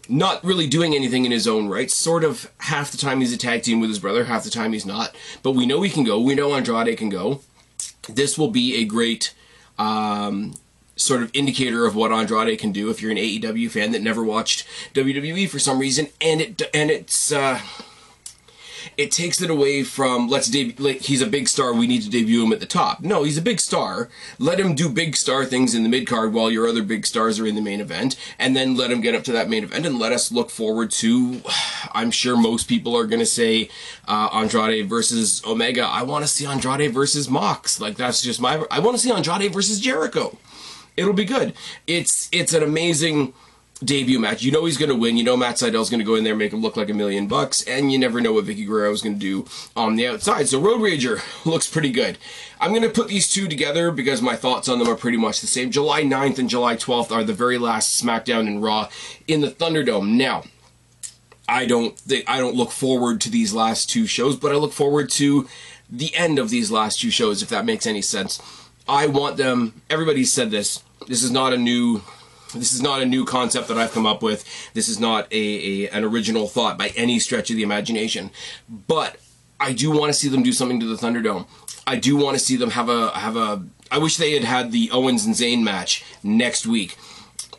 not 0.10 0.44
really 0.44 0.68
doing 0.68 0.94
anything 0.94 1.26
in 1.26 1.32
his 1.32 1.48
own 1.48 1.68
right. 1.68 1.90
Sort 1.90 2.24
of 2.24 2.52
half 2.60 2.92
the 2.92 2.98
time 2.98 3.22
he's 3.22 3.34
a 3.34 3.38
tag 3.38 3.64
team 3.64 3.80
with 3.80 3.90
his 3.90 4.00
brother, 4.00 4.26
half 4.26 4.44
the 4.44 4.50
time 4.50 4.74
he's 4.74 4.86
not. 4.86 5.16
But 5.42 5.52
we 5.52 5.66
know 5.66 5.82
he 5.82 5.90
can 5.90 6.04
go. 6.04 6.20
We 6.20 6.36
know 6.36 6.54
Andrade 6.54 6.98
can 6.98 7.10
go. 7.10 7.42
This 8.08 8.38
will 8.38 8.50
be 8.50 8.76
a 8.76 8.86
great 8.86 9.34
um, 9.78 10.54
sort 10.96 11.22
of 11.22 11.30
indicator 11.34 11.86
of 11.86 11.96
what 11.96 12.12
Andrade 12.12 12.58
can 12.60 12.72
do 12.72 12.90
if 12.90 13.02
you're 13.02 13.12
an 13.12 13.18
AEW 13.18 13.70
fan 13.72 13.92
that 13.92 14.02
never 14.02 14.24
watched 14.24 14.66
WWE 14.94 15.50
for 15.50 15.60
some 15.60 15.80
reason, 15.80 16.10
and 16.20 16.42
it 16.42 16.62
and 16.74 16.90
it's 16.90 17.32
uh, 17.32 17.60
it 18.96 19.12
takes 19.12 19.42
it 19.42 19.50
away 19.50 19.84
from 19.84 20.28
let's 20.28 20.48
debut. 20.48 20.76
Like, 20.84 21.02
he's 21.02 21.22
a 21.22 21.28
big 21.28 21.48
star. 21.48 21.74
We 21.74 21.88
need 21.88 22.04
to 22.04 22.10
debut 22.10 22.44
him 22.44 22.54
at 22.54 22.60
the 22.60 22.66
top. 22.66 23.02
No, 23.02 23.24
he's 23.24 23.38
a 23.38 23.42
big 23.42 23.60
star. 23.60 24.10
Let 24.40 24.60
him 24.60 24.76
do 24.76 24.90
big 24.90 25.16
star 25.16 25.46
things 25.46 25.76
in 25.76 25.84
the 25.84 25.90
mid 25.90 26.08
card 26.08 26.34
while 26.34 26.52
your 26.52 26.68
other 26.68 26.84
big 26.84 27.06
stars 27.06 27.40
are 27.40 27.48
in 27.48 27.56
the 27.56 27.62
main 27.62 27.82
event, 27.82 28.16
and 28.40 28.56
then 28.56 28.76
let 28.76 28.92
him 28.92 29.02
get 29.02 29.16
up 29.16 29.24
to 29.26 29.32
that 29.34 29.50
main 29.50 29.64
event 29.64 29.86
and 29.86 30.00
let 30.00 30.12
us 30.12 30.32
look 30.32 30.50
forward 30.50 30.92
to. 30.92 31.42
I'm 31.94 32.12
sure 32.12 32.38
most 32.38 32.68
people 32.68 32.96
are 32.96 33.06
going 33.06 33.20
to 33.20 33.26
say 33.26 33.70
uh, 34.08 34.30
Andrade 34.34 34.88
versus 34.88 35.42
Omega. 35.46 35.84
I 35.84 36.04
want 36.04 36.24
to 36.24 36.28
see 36.28 36.46
Andrade 36.46 36.94
versus 36.94 37.30
Mox. 37.30 37.82
Like 37.82 37.96
that's 37.98 38.22
just 38.22 38.40
my. 38.40 38.64
I 38.72 38.80
want 38.80 38.96
to 38.96 39.02
see 39.02 39.12
Andrade 39.12 39.54
versus 39.54 39.80
Jericho. 39.80 40.38
It'll 40.96 41.14
be 41.14 41.26
good. 41.26 41.54
It's 41.86 42.28
it's 42.32 42.54
an 42.54 42.64
amazing 42.64 43.34
debut 43.84 44.20
match. 44.20 44.44
You 44.44 44.52
know 44.52 44.66
he's 44.66 44.78
going 44.78 44.90
to 44.90 44.96
win. 44.96 45.18
You 45.18 45.24
know 45.24 45.38
Matt 45.38 45.60
Sydal's 45.60 45.90
going 45.90 46.00
to 46.00 46.06
go 46.06 46.16
in 46.16 46.24
there 46.24 46.34
and 46.34 46.40
make 46.40 46.54
him 46.54 46.62
look 46.62 46.78
like 46.78 46.90
a 46.90 46.94
million 46.94 47.28
bucks, 47.28 47.64
and 47.64 47.92
you 47.92 47.98
never 47.98 48.22
know 48.22 48.34
what 48.34 48.46
Vickie 48.46 48.66
Guerrero 48.66 48.92
is 48.92 49.02
going 49.02 49.16
to 49.16 49.20
do 49.20 49.46
on 49.76 49.96
the 49.96 50.08
outside. 50.08 50.48
So 50.48 50.60
Road 50.60 50.80
Rager 50.80 51.22
looks 51.46 51.70
pretty 51.70 51.92
good. 51.92 52.18
I'm 52.60 52.72
going 52.72 52.82
to 52.84 52.90
put 52.90 53.08
these 53.08 53.32
two 53.32 53.48
together 53.48 53.92
because 53.92 54.22
my 54.22 54.36
thoughts 54.36 54.68
on 54.68 54.80
them 54.80 54.88
are 54.88 54.96
pretty 54.96 55.18
much 55.18 55.42
the 55.42 55.48
same. 55.48 55.72
July 55.72 56.04
9th 56.04 56.40
and 56.40 56.50
July 56.50 56.76
12th 56.76 57.12
are 57.12 57.24
the 57.24 57.34
very 57.34 57.58
last 57.58 58.04
SmackDown 58.04 58.48
and 58.48 58.64
Raw 58.64 58.90
in 59.28 59.42
the 59.42 59.52
Thunderdome. 59.52 60.16
Now, 60.16 60.44
I 61.48 61.66
don't 61.66 61.98
think 61.98 62.26
I 62.28 62.40
don't 62.40 62.56
look 62.56 62.72
forward 62.72 63.22
to 63.22 63.30
these 63.30 63.54
last 63.54 63.90
two 63.90 64.06
shows, 64.08 64.36
but 64.36 64.52
I 64.52 64.56
look 64.56 64.74
forward 64.74 65.10
to 65.12 65.48
the 65.90 66.14
end 66.16 66.40
of 66.40 66.50
these 66.50 66.72
last 66.72 67.00
two 67.00 67.10
shows 67.10 67.42
if 67.42 67.50
that 67.50 67.64
makes 67.66 67.88
any 67.88 68.02
sense. 68.02 68.42
I 68.90 69.08
want 69.08 69.38
them 69.38 69.82
everybody 69.90 70.26
said 70.26 70.52
this. 70.52 70.84
This 71.08 71.24
is 71.24 71.32
not 71.32 71.54
a 71.54 71.58
new 71.58 72.02
this 72.54 72.74
is 72.74 72.82
not 72.82 73.02
a 73.02 73.06
new 73.06 73.26
concept 73.26 73.68
that 73.68 73.78
I've 73.78 73.92
come 73.92 74.06
up 74.06 74.22
with. 74.22 74.46
This 74.74 74.88
is 74.88 75.00
not 75.00 75.32
a, 75.32 75.86
a 75.86 75.90
an 75.90 76.04
original 76.04 76.48
thought 76.48 76.78
by 76.78 76.90
any 76.96 77.20
stretch 77.20 77.50
of 77.50 77.56
the 77.56 77.64
imagination. 77.64 78.32
But 78.70 79.18
I 79.60 79.74
do 79.74 79.92
want 79.92 80.12
to 80.12 80.14
see 80.14 80.30
them 80.30 80.44
do 80.44 80.54
something 80.54 80.80
to 80.80 80.86
the 80.86 80.96
Thunderdome. 80.96 81.48
I 81.86 81.96
do 81.96 82.18
want 82.18 82.38
to 82.38 82.44
see 82.44 82.56
them 82.56 82.72
have 82.72 82.90
a 82.90 83.12
have 83.12 83.36
a. 83.36 83.66
I 83.92 83.98
wish 83.98 84.18
they 84.18 84.34
had 84.34 84.44
had 84.44 84.72
the 84.72 84.90
Owens 84.92 85.26
and 85.26 85.36
Zayn 85.36 85.64
match 85.64 86.04
next 86.24 86.68
week, 86.68 86.98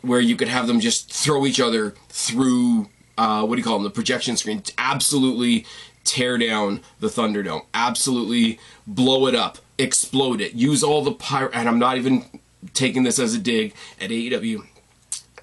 where 0.01 0.19
you 0.19 0.35
could 0.35 0.47
have 0.47 0.67
them 0.67 0.79
just 0.79 1.11
throw 1.11 1.45
each 1.45 1.59
other 1.59 1.95
through. 2.09 2.89
Uh, 3.17 3.45
what 3.45 3.55
do 3.55 3.59
you 3.59 3.65
call 3.65 3.73
them? 3.73 3.83
The 3.83 3.89
projection 3.89 4.37
screen. 4.37 4.63
Absolutely 4.77 5.65
tear 6.05 6.37
down 6.37 6.81
the 6.99 7.07
Thunderdome. 7.07 7.65
Absolutely 7.73 8.59
blow 8.87 9.27
it 9.27 9.35
up, 9.35 9.57
explode 9.77 10.41
it. 10.41 10.53
Use 10.53 10.83
all 10.83 11.03
the 11.03 11.11
pyro. 11.11 11.49
And 11.53 11.67
I'm 11.67 11.79
not 11.79 11.97
even 11.97 12.25
taking 12.73 13.03
this 13.03 13.19
as 13.19 13.33
a 13.33 13.39
dig 13.39 13.73
at 13.99 14.09
AEW 14.09 14.65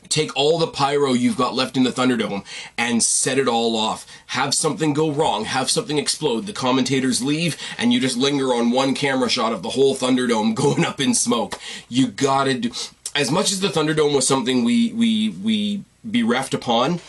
take 0.08 0.34
all 0.36 0.58
the 0.58 0.66
pyro 0.66 1.12
you've 1.12 1.36
got 1.36 1.54
left 1.54 1.76
in 1.76 1.84
the 1.84 1.90
Thunderdome 1.90 2.44
and 2.76 3.02
set 3.02 3.38
it 3.38 3.48
all 3.48 3.76
off. 3.76 4.06
Have 4.28 4.54
something 4.54 4.92
go 4.92 5.10
wrong, 5.10 5.44
have 5.44 5.70
something 5.70 5.98
explode. 5.98 6.46
The 6.46 6.52
commentators 6.52 7.22
leave, 7.22 7.56
and 7.78 7.92
you 7.92 8.00
just 8.00 8.16
linger 8.16 8.54
on 8.54 8.70
one 8.70 8.94
camera 8.94 9.28
shot 9.28 9.52
of 9.52 9.62
the 9.62 9.70
whole 9.70 9.94
Thunderdome 9.94 10.54
going 10.54 10.84
up 10.84 11.00
in 11.00 11.14
smoke. 11.14 11.58
You 11.88 12.08
gotta 12.08 12.54
do. 12.54 12.70
As 13.14 13.30
much 13.30 13.50
as 13.50 13.60
the 13.60 13.68
Thunderdome 13.68 14.14
was 14.14 14.26
something 14.26 14.64
we 14.64 14.92
we 14.92 15.30
we 15.30 15.84
bereft 16.04 16.54
upon 16.54 17.00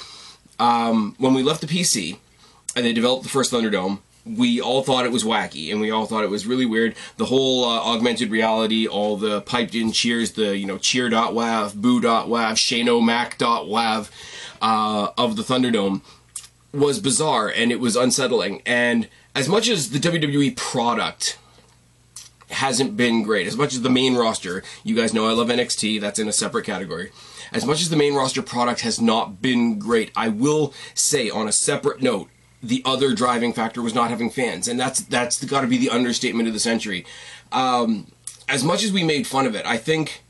um, 0.59 1.15
when 1.17 1.33
we 1.33 1.43
left 1.43 1.61
the 1.61 1.67
PC, 1.67 2.17
and 2.75 2.85
they 2.85 2.93
developed 2.93 3.23
the 3.23 3.29
first 3.29 3.51
Thunderdome 3.51 3.99
we 4.35 4.61
all 4.61 4.83
thought 4.83 5.05
it 5.05 5.11
was 5.11 5.23
wacky 5.23 5.71
and 5.71 5.79
we 5.79 5.91
all 5.91 6.05
thought 6.05 6.23
it 6.23 6.29
was 6.29 6.45
really 6.45 6.65
weird. 6.65 6.95
The 7.17 7.25
whole 7.25 7.63
uh, 7.63 7.79
augmented 7.79 8.31
reality, 8.31 8.87
all 8.87 9.17
the 9.17 9.41
piped 9.41 9.75
in 9.75 9.91
cheers, 9.91 10.33
the, 10.33 10.57
you 10.57 10.65
know, 10.65 10.77
cheer.wav, 10.77 11.75
boo.wav, 11.75 12.27
shanomac.wav 12.27 14.09
uh, 14.61 15.11
of 15.17 15.35
the 15.35 15.43
Thunderdome 15.43 16.01
was 16.73 16.99
bizarre 16.99 17.47
and 17.49 17.71
it 17.71 17.79
was 17.79 17.95
unsettling. 17.95 18.61
And 18.65 19.07
as 19.35 19.47
much 19.47 19.69
as 19.69 19.91
the 19.91 19.99
WWE 19.99 20.55
product 20.55 21.37
hasn't 22.49 22.95
been 22.95 23.23
great, 23.23 23.47
as 23.47 23.57
much 23.57 23.73
as 23.73 23.81
the 23.81 23.89
main 23.89 24.15
roster, 24.15 24.63
you 24.83 24.95
guys 24.95 25.13
know 25.13 25.27
I 25.27 25.33
love 25.33 25.49
NXT, 25.49 25.99
that's 25.99 26.19
in 26.19 26.27
a 26.27 26.33
separate 26.33 26.65
category. 26.65 27.11
As 27.51 27.65
much 27.65 27.81
as 27.81 27.89
the 27.89 27.95
main 27.95 28.13
roster 28.13 28.41
product 28.41 28.81
has 28.81 28.99
not 28.99 29.41
been 29.41 29.79
great, 29.79 30.11
I 30.15 30.27
will 30.29 30.73
say 30.93 31.29
on 31.29 31.47
a 31.47 31.51
separate 31.51 32.01
note, 32.01 32.29
the 32.61 32.81
other 32.85 33.13
driving 33.13 33.53
factor 33.53 33.81
was 33.81 33.93
not 33.93 34.09
having 34.09 34.29
fans, 34.29 34.67
and 34.67 34.79
that's 34.79 35.01
that's 35.01 35.43
got 35.45 35.61
to 35.61 35.67
be 35.67 35.77
the 35.77 35.89
understatement 35.89 36.47
of 36.47 36.53
the 36.53 36.59
century. 36.59 37.05
Um, 37.51 38.11
as 38.49 38.63
much 38.63 38.83
as 38.83 38.91
we 38.91 39.03
made 39.03 39.27
fun 39.27 39.45
of 39.45 39.55
it, 39.55 39.65
I 39.65 39.77
think 39.77 40.23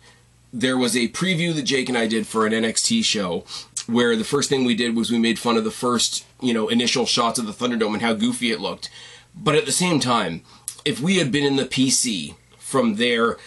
there 0.52 0.78
was 0.78 0.96
a 0.96 1.10
preview 1.10 1.54
that 1.56 1.64
Jake 1.64 1.90
and 1.90 1.98
I 1.98 2.08
did 2.08 2.28
for 2.28 2.46
an 2.46 2.54
NXT 2.54 3.04
show 3.04 3.44
where 3.86 4.16
the 4.16 4.24
first 4.24 4.50
thing 4.50 4.66
we 4.66 4.76
did 4.76 4.96
was 4.96 5.12
we 5.12 5.20
made 5.20 5.40
fun 5.40 5.56
of 5.58 5.64
the 5.64 5.72
first, 5.72 6.26
you 6.42 6.54
know, 6.54 6.68
initial 6.68 7.06
shots 7.06 7.40
of 7.40 7.46
the 7.46 7.54
Thunderdome 7.54 7.94
and 7.94 8.02
how 8.02 8.14
goofy 8.14 8.52
it 8.52 8.60
looked. 8.60 8.90
But 9.36 9.56
at 9.56 9.66
the 9.66 9.72
same 9.72 10.00
time, 10.00 10.42
if 10.84 11.00
we 11.00 11.18
had 11.18 11.32
been 11.32 11.46
in 11.46 11.56
the 11.56 11.66
PC 11.66 12.36
from 12.58 12.96
there 12.96 13.38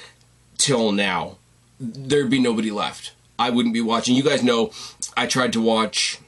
till 0.56 0.92
now, 0.92 1.37
there'd 1.78 2.30
be 2.30 2.40
nobody 2.40 2.70
left. 2.70 3.12
I 3.38 3.50
wouldn't 3.50 3.75
be 3.75 3.80
watching. 3.80 4.14
You 4.14 4.22
guys 4.22 4.42
know 4.42 4.70
I 5.16 5.26
tried 5.26 5.52
to 5.54 5.60
watch 5.60 6.18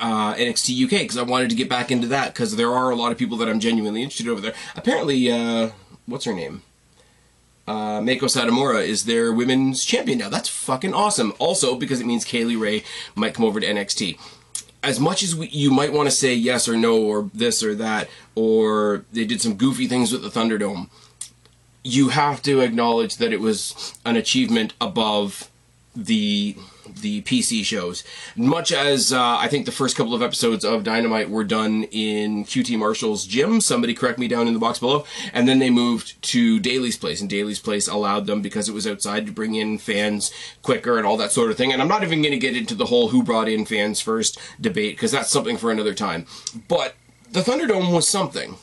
uh, 0.00 0.34
NXT 0.34 0.84
UK 0.84 0.90
because 1.02 1.18
I 1.18 1.22
wanted 1.22 1.50
to 1.50 1.56
get 1.56 1.68
back 1.68 1.90
into 1.90 2.08
that 2.08 2.32
because 2.32 2.56
there 2.56 2.72
are 2.72 2.90
a 2.90 2.96
lot 2.96 3.12
of 3.12 3.18
people 3.18 3.36
that 3.38 3.48
I'm 3.48 3.60
genuinely 3.60 4.02
interested 4.02 4.28
over 4.28 4.40
there. 4.40 4.54
Apparently, 4.74 5.30
uh, 5.30 5.70
what's 6.06 6.24
her 6.24 6.32
name? 6.32 6.62
Uh, 7.68 8.00
Meiko 8.00 8.22
Satomura 8.22 8.84
is 8.84 9.04
their 9.04 9.32
women's 9.32 9.84
champion 9.84 10.18
now. 10.18 10.28
That's 10.28 10.48
fucking 10.48 10.94
awesome. 10.94 11.32
Also, 11.38 11.76
because 11.76 12.00
it 12.00 12.06
means 12.06 12.24
Kay 12.24 12.44
Lee 12.44 12.56
Ray 12.56 12.82
might 13.14 13.34
come 13.34 13.44
over 13.44 13.60
to 13.60 13.66
NXT. 13.66 14.18
As 14.82 14.98
much 14.98 15.22
as 15.22 15.36
we, 15.36 15.46
you 15.48 15.70
might 15.70 15.92
want 15.92 16.08
to 16.08 16.10
say 16.10 16.34
yes 16.34 16.66
or 16.66 16.76
no 16.76 17.00
or 17.00 17.30
this 17.34 17.62
or 17.62 17.74
that, 17.76 18.08
or 18.34 19.04
they 19.12 19.24
did 19.24 19.42
some 19.42 19.54
goofy 19.54 19.86
things 19.86 20.10
with 20.10 20.22
the 20.22 20.30
Thunderdome, 20.30 20.88
you 21.84 22.08
have 22.08 22.42
to 22.42 22.60
acknowledge 22.60 23.16
that 23.18 23.32
it 23.32 23.40
was 23.40 23.94
an 24.04 24.16
achievement 24.16 24.72
above 24.80 25.50
the 26.06 26.56
the 26.96 27.22
PC 27.22 27.64
shows. 27.64 28.02
Much 28.36 28.72
as 28.72 29.12
uh, 29.12 29.36
I 29.36 29.48
think 29.48 29.66
the 29.66 29.72
first 29.72 29.96
couple 29.96 30.14
of 30.14 30.22
episodes 30.22 30.64
of 30.64 30.84
Dynamite 30.84 31.30
were 31.30 31.44
done 31.44 31.84
in 31.84 32.44
QT 32.44 32.76
Marshall's 32.78 33.26
gym, 33.26 33.60
somebody 33.60 33.94
correct 33.94 34.18
me 34.18 34.28
down 34.28 34.48
in 34.48 34.54
the 34.54 34.60
box 34.60 34.78
below, 34.78 35.04
and 35.32 35.48
then 35.48 35.58
they 35.58 35.70
moved 35.70 36.20
to 36.22 36.58
Daly's 36.58 36.96
Place, 36.96 37.20
and 37.20 37.30
Daly's 37.30 37.60
Place 37.60 37.88
allowed 37.88 38.26
them, 38.26 38.42
because 38.42 38.68
it 38.68 38.74
was 38.74 38.86
outside, 38.86 39.26
to 39.26 39.32
bring 39.32 39.54
in 39.54 39.78
fans 39.78 40.32
quicker 40.62 40.98
and 40.98 41.06
all 41.06 41.16
that 41.16 41.32
sort 41.32 41.50
of 41.50 41.56
thing. 41.56 41.72
And 41.72 41.80
I'm 41.80 41.88
not 41.88 42.02
even 42.02 42.22
going 42.22 42.32
to 42.32 42.38
get 42.38 42.56
into 42.56 42.74
the 42.74 42.86
whole 42.86 43.08
who 43.08 43.22
brought 43.22 43.48
in 43.48 43.64
fans 43.64 44.00
first 44.00 44.38
debate, 44.60 44.96
because 44.96 45.12
that's 45.12 45.30
something 45.30 45.56
for 45.56 45.70
another 45.70 45.94
time. 45.94 46.26
But 46.68 46.94
the 47.30 47.40
Thunderdome 47.40 47.94
was 47.94 48.08
something. 48.08 48.56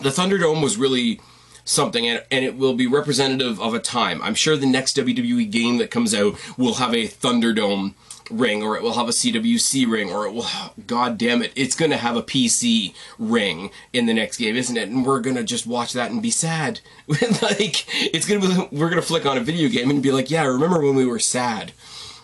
The 0.00 0.10
Thunderdome 0.10 0.62
was 0.62 0.76
really 0.76 1.20
something, 1.66 2.06
and, 2.06 2.24
and 2.30 2.44
it 2.44 2.56
will 2.56 2.74
be 2.74 2.86
representative 2.86 3.60
of 3.60 3.74
a 3.74 3.78
time. 3.78 4.22
I'm 4.22 4.34
sure 4.34 4.56
the 4.56 4.66
next 4.66 4.96
WWE 4.96 5.50
game 5.50 5.76
that 5.78 5.90
comes 5.90 6.14
out 6.14 6.36
will 6.56 6.74
have 6.74 6.94
a 6.94 7.08
Thunderdome 7.08 7.94
ring, 8.30 8.62
or 8.62 8.76
it 8.76 8.82
will 8.82 8.94
have 8.94 9.08
a 9.08 9.12
CWC 9.12 9.90
ring, 9.90 10.10
or 10.10 10.26
it 10.26 10.32
will, 10.32 10.46
god 10.86 11.18
damn 11.18 11.42
it, 11.42 11.52
it's 11.54 11.76
gonna 11.76 11.98
have 11.98 12.16
a 12.16 12.22
PC 12.22 12.94
ring 13.18 13.70
in 13.92 14.06
the 14.06 14.14
next 14.14 14.38
game, 14.38 14.56
isn't 14.56 14.76
it? 14.76 14.88
And 14.88 15.04
we're 15.04 15.20
gonna 15.20 15.42
just 15.42 15.66
watch 15.66 15.92
that 15.92 16.10
and 16.10 16.22
be 16.22 16.30
sad. 16.30 16.80
like, 17.08 17.84
it's 18.14 18.26
gonna 18.26 18.40
be, 18.40 18.76
we're 18.76 18.88
gonna 18.88 19.02
flick 19.02 19.26
on 19.26 19.36
a 19.36 19.42
video 19.42 19.68
game 19.68 19.90
and 19.90 20.02
be 20.02 20.12
like, 20.12 20.30
yeah, 20.30 20.44
remember 20.44 20.80
when 20.80 20.94
we 20.94 21.06
were 21.06 21.18
sad? 21.18 21.72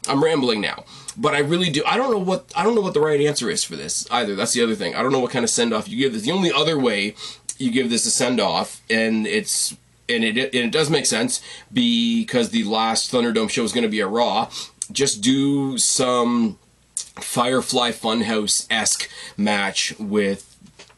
I'm 0.09 0.23
rambling 0.23 0.61
now. 0.61 0.85
But 1.17 1.35
I 1.35 1.41
really 1.41 1.71
do. 1.71 1.83
I 1.87 1.97
don't 1.97 2.11
know 2.11 2.19
what 2.19 2.51
I 2.57 2.65
don't 2.65 2.75
know 2.75 2.81
what 2.81 2.95
the 2.95 3.01
right 3.01 3.21
answer 3.21 3.51
is 3.51 3.63
for 3.63 3.77
this 3.77 4.07
either. 4.11 4.35
That's 4.35 4.55
the 4.55 4.63
other 4.63 4.75
thing. 4.75 4.95
I 4.95 5.03
don't 5.03 5.13
know 5.13 5.21
what 5.21 5.31
kind 5.31 5.45
of 5.45 5.51
send 5.51 5.75
off 5.75 5.89
you 5.89 5.99
give 5.99 6.15
this. 6.15 6.23
The 6.23 6.33
only 6.33 6.51
other 6.51 6.79
way 6.79 7.15
you 7.63 7.71
give 7.71 7.91
this 7.91 8.07
a 8.07 8.11
send 8.11 8.41
off, 8.41 8.83
and 8.91 9.27
it's 9.27 9.77
and 10.09 10.25
it 10.25 10.37
and 10.37 10.67
it 10.67 10.73
does 10.73 10.91
make 10.91 11.07
sense 11.07 11.41
because 11.73 12.51
the 12.51 12.65
last 12.65 13.13
Thunderdome 13.13 13.51
show 13.51 13.65
is 13.65 13.73
going 13.73 13.83
to 13.83 13.89
be 13.89 14.01
a 14.01 14.07
Raw. 14.07 14.51
Just 14.91 15.23
do 15.23 15.79
some 15.79 16.59
Firefly 17.21 17.93
Funhouse 17.93 18.67
esque 18.71 19.09
match 19.37 19.95
with 19.99 20.49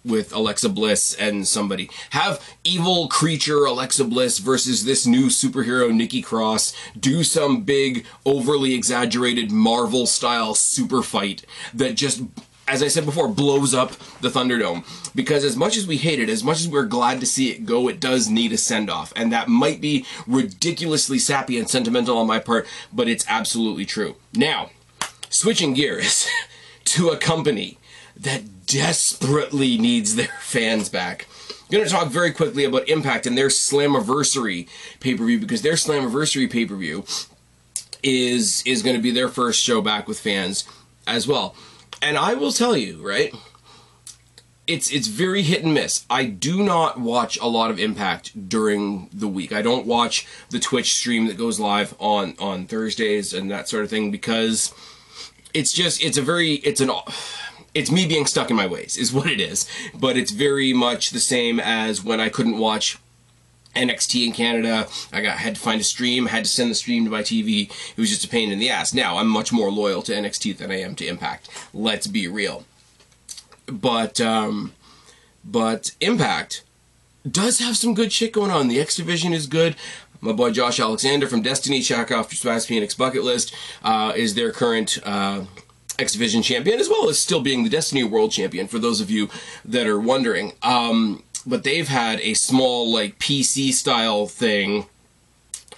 with 0.05 0.35
Alexa 0.35 0.69
Bliss 0.69 1.15
and 1.15 1.49
somebody. 1.49 1.89
Have 2.11 2.57
evil 2.63 3.09
creature 3.09 3.65
Alexa 3.65 4.05
Bliss 4.05 4.39
versus 4.39 4.85
this 4.85 5.07
new 5.07 5.27
superhero 5.27 5.95
Nikki 5.95 6.21
Cross 6.21 6.75
do 6.99 7.25
some 7.25 7.63
big, 7.63 8.05
overly 8.27 8.75
exaggerated 8.75 9.51
Marvel 9.51 10.07
style 10.07 10.55
super 10.55 11.03
fight 11.03 11.47
that 11.73 11.95
just 11.95 12.23
as 12.67 12.83
I 12.83 12.89
said 12.89 13.05
before, 13.05 13.29
blows 13.29 13.75
up 13.75 13.91
the 14.21 14.29
Thunderdome. 14.29 14.85
Because 15.15 15.45
as 15.45 15.57
much 15.57 15.77
as 15.77 15.87
we 15.87 15.97
hate 15.97 16.19
it, 16.19 16.29
as 16.29 16.43
much 16.43 16.61
as 16.61 16.69
we're 16.69 16.87
glad 16.87 17.21
to 17.21 17.27
see 17.27 17.51
it 17.51 17.67
go, 17.67 17.89
it 17.89 18.01
does 18.01 18.29
need 18.29 18.53
a 18.53 18.59
send 18.59 18.91
off. 18.91 19.13
And 19.17 19.33
that 19.33 19.49
might 19.49 19.81
be 19.81 20.07
ridiculously 20.27 21.19
sappy 21.19 21.59
and 21.59 21.69
sentimental 21.69 22.19
on 22.19 22.27
my 22.27 22.39
part, 22.39 22.67
but 22.93 23.09
it's 23.09 23.25
absolutely 23.29 23.85
true. 23.85 24.17
Now, 24.33 24.71
switching 25.29 25.75
gears 25.75 26.29
to 26.85 27.11
a 27.11 27.17
company 27.17 27.79
that 28.17 28.67
desperately 28.67 29.77
needs 29.77 30.17
their 30.17 30.29
fans 30.41 30.89
back. 30.89 31.27
I'm 31.51 31.67
going 31.71 31.85
to 31.85 31.91
talk 31.91 32.09
very 32.09 32.33
quickly 32.33 32.65
about 32.65 32.89
Impact 32.89 33.27
and 33.27 33.37
their 33.37 33.49
Slammiversary 33.49 34.69
pay 35.01 35.15
per 35.15 35.25
view 35.25 35.39
because 35.39 35.63
their 35.63 35.75
Slammiversary 35.75 36.51
pay 36.51 36.67
per 36.67 36.77
view 36.77 37.05
is 38.03 38.63
is 38.67 38.83
going 38.83 38.97
to 38.97 39.03
be 39.03 39.11
their 39.11 39.29
first 39.29 39.63
show 39.63 39.81
back 39.81 40.07
with 40.07 40.21
fans 40.21 40.65
as 41.07 41.27
well. 41.27 41.55
And 42.05 42.17
I 42.17 42.35
will 42.35 42.53
tell 42.53 42.77
you, 42.77 43.05
right? 43.05 43.35
it's 44.67 44.91
it's 44.91 45.09
very 45.09 45.43
hit 45.43 45.63
and 45.63 45.75
miss. 45.75 46.07
I 46.09 46.25
do 46.25 46.63
not 46.63 46.99
watch 46.99 47.39
a 47.39 47.47
lot 47.47 47.71
of 47.71 47.79
Impact 47.79 48.49
during 48.49 49.11
the 49.13 49.29
week. 49.29 49.53
I 49.53 49.63
don't 49.63 49.87
watch 49.87 50.27
the 50.51 50.59
Twitch 50.59 50.95
stream 50.95 51.27
that 51.27 51.37
goes 51.37 51.61
live 51.61 51.95
on 51.99 52.35
on 52.39 52.67
Thursdays 52.67 53.35
and 53.35 53.51
that 53.51 53.69
sort 53.69 53.85
of 53.85 53.91
thing 53.91 54.11
because 54.11 54.73
it's 55.53 55.73
just 55.73 56.03
it's 56.03 56.17
a 56.17 56.23
very 56.23 56.55
it's 56.55 56.81
an 56.81 56.91
it's 57.75 57.91
me 57.91 58.07
being 58.07 58.25
stuck 58.27 58.51
in 58.51 58.57
my 58.57 58.67
ways 58.67 58.97
is 58.97 59.13
what 59.13 59.27
it 59.27 59.41
is. 59.41 59.69
But 59.95 60.17
it's 60.17 60.31
very 60.31 60.73
much 60.73 61.11
the 61.11 61.21
same 61.21 61.61
as 61.61 62.03
when 62.03 62.21
I 62.21 62.29
couldn't 62.29 62.59
watch 62.59 62.99
NXT 63.75 64.27
in 64.27 64.33
Canada. 64.33 64.89
I 65.13 65.21
got 65.21 65.39
had 65.39 65.57
to 65.57 65.61
find 65.61 65.81
a 65.81 65.85
stream, 65.85 66.27
had 66.27 66.45
to 66.45 66.51
send 66.51 66.71
the 66.71 66.75
stream 66.75 67.05
to 67.05 67.11
my 67.11 67.23
TV. 67.23 67.71
It 67.97 68.01
was 68.01 68.11
just 68.11 68.25
a 68.25 68.29
pain 68.29 68.51
in 68.51 68.59
the 68.59 68.71
ass. 68.71 68.95
Now 68.95 69.19
I'm 69.19 69.29
much 69.29 69.53
more 69.53 69.71
loyal 69.71 70.03
to 70.03 70.13
NXT 70.13 70.59
than 70.59 70.71
I 70.71 70.81
am 70.81 70.95
to 70.97 71.07
Impact. 71.07 71.49
Let's 71.73 72.07
be 72.07 72.29
real. 72.29 72.65
But 73.67 74.21
um, 74.21 74.73
but 75.45 75.93
Impact 76.01 76.63
does 77.29 77.59
have 77.59 77.77
some 77.77 77.95
good 77.95 78.13
shit 78.13 78.33
going 78.33 78.51
on. 78.51 78.69
The 78.69 78.81
X 78.81 78.97
Division 78.97 79.33
is 79.33 79.47
good. 79.47 79.77
My 80.21 80.33
boy 80.33 80.51
Josh 80.53 80.81
Alexander 80.81 81.27
from 81.27 81.43
Destiny, 81.43 81.83
check 81.83 82.11
off 82.11 82.33
your 82.33 82.55
Spaz 82.55 82.67
Phoenix 82.67 82.95
bucket 82.95 83.25
list, 83.25 83.55
uh, 83.83 84.13
is 84.17 84.35
their 84.35 84.53
current 84.53 84.99
uh, 85.05 85.45
X 85.99 86.13
Division 86.13 86.43
champion, 86.43 86.81
as 86.81 86.89
well 86.89 87.09
as 87.09 87.19
still 87.19 87.41
being 87.41 87.63
the 87.63 87.71
Destiny 87.71 88.05
World 88.05 88.33
Champion, 88.33 88.67
for 88.67 88.79
those 88.79 89.01
of 89.01 89.11
you 89.11 89.29
that 89.65 89.87
are 89.87 90.01
wondering. 90.01 90.53
Um, 90.63 91.23
but 91.47 91.65
they've 91.65 91.89
had 91.89 92.21
a 92.21 92.35
small, 92.35 92.91
like, 92.91 93.19
PC 93.19 93.73
style 93.73 94.27
thing 94.27 94.87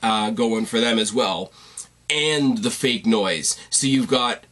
uh, 0.03 0.31
going 0.31 0.67
for 0.67 0.81
them 0.81 0.99
as 0.99 1.13
well, 1.13 1.53
and 2.09 2.59
the 2.59 2.71
fake 2.71 3.07
noise. 3.07 3.59
So 3.71 3.87
you've 3.87 4.09
got 4.09 4.45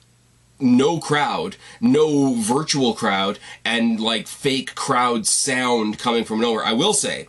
no 0.60 0.98
crowd, 0.98 1.56
no 1.80 2.34
virtual 2.34 2.94
crowd, 2.94 3.38
and 3.64 4.00
like 4.00 4.26
fake 4.26 4.74
crowd 4.74 5.26
sound 5.26 5.98
coming 5.98 6.24
from 6.24 6.40
nowhere. 6.40 6.64
I 6.64 6.72
will 6.72 6.92
say, 6.92 7.28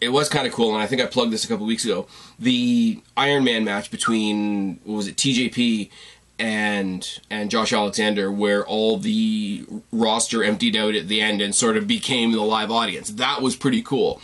it 0.00 0.10
was 0.10 0.28
kind 0.28 0.46
of 0.46 0.52
cool, 0.52 0.74
and 0.74 0.82
I 0.82 0.86
think 0.86 1.02
I 1.02 1.06
plugged 1.06 1.32
this 1.32 1.44
a 1.44 1.48
couple 1.48 1.66
weeks 1.66 1.84
ago. 1.84 2.06
The 2.38 3.02
Iron 3.16 3.44
Man 3.44 3.64
match 3.64 3.90
between 3.90 4.80
what 4.84 4.96
was 4.96 5.08
it, 5.08 5.16
TJP 5.16 5.90
and 6.38 7.20
and 7.30 7.50
Josh 7.50 7.72
Alexander, 7.72 8.30
where 8.30 8.66
all 8.66 8.98
the 8.98 9.66
roster 9.92 10.44
emptied 10.44 10.76
out 10.76 10.94
at 10.94 11.08
the 11.08 11.20
end 11.20 11.40
and 11.40 11.54
sort 11.54 11.76
of 11.76 11.86
became 11.86 12.32
the 12.32 12.42
live 12.42 12.70
audience. 12.70 13.10
That 13.10 13.42
was 13.42 13.56
pretty 13.56 13.82
cool 13.82 14.20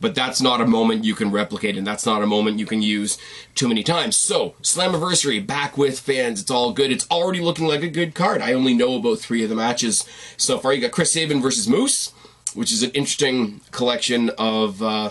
but 0.00 0.14
that's 0.14 0.40
not 0.40 0.60
a 0.60 0.66
moment 0.66 1.04
you 1.04 1.14
can 1.14 1.30
replicate 1.30 1.76
and 1.76 1.86
that's 1.86 2.06
not 2.06 2.22
a 2.22 2.26
moment 2.26 2.58
you 2.58 2.66
can 2.66 2.82
use 2.82 3.18
too 3.54 3.68
many 3.68 3.82
times. 3.82 4.16
So, 4.16 4.54
Slammiversary, 4.62 5.44
back 5.44 5.76
with 5.76 5.98
fans. 5.98 6.40
It's 6.40 6.50
all 6.50 6.72
good. 6.72 6.92
It's 6.92 7.08
already 7.10 7.40
looking 7.40 7.66
like 7.66 7.82
a 7.82 7.88
good 7.88 8.14
card. 8.14 8.40
I 8.40 8.52
only 8.52 8.74
know 8.74 8.96
about 8.96 9.18
three 9.18 9.42
of 9.42 9.48
the 9.48 9.56
matches 9.56 10.04
so 10.36 10.58
far. 10.58 10.72
You 10.72 10.82
got 10.82 10.92
Chris 10.92 11.12
Sabin 11.12 11.40
versus 11.40 11.68
Moose, 11.68 12.12
which 12.54 12.72
is 12.72 12.82
an 12.82 12.90
interesting 12.90 13.60
collection 13.70 14.30
of, 14.38 14.82
uh, 14.82 15.10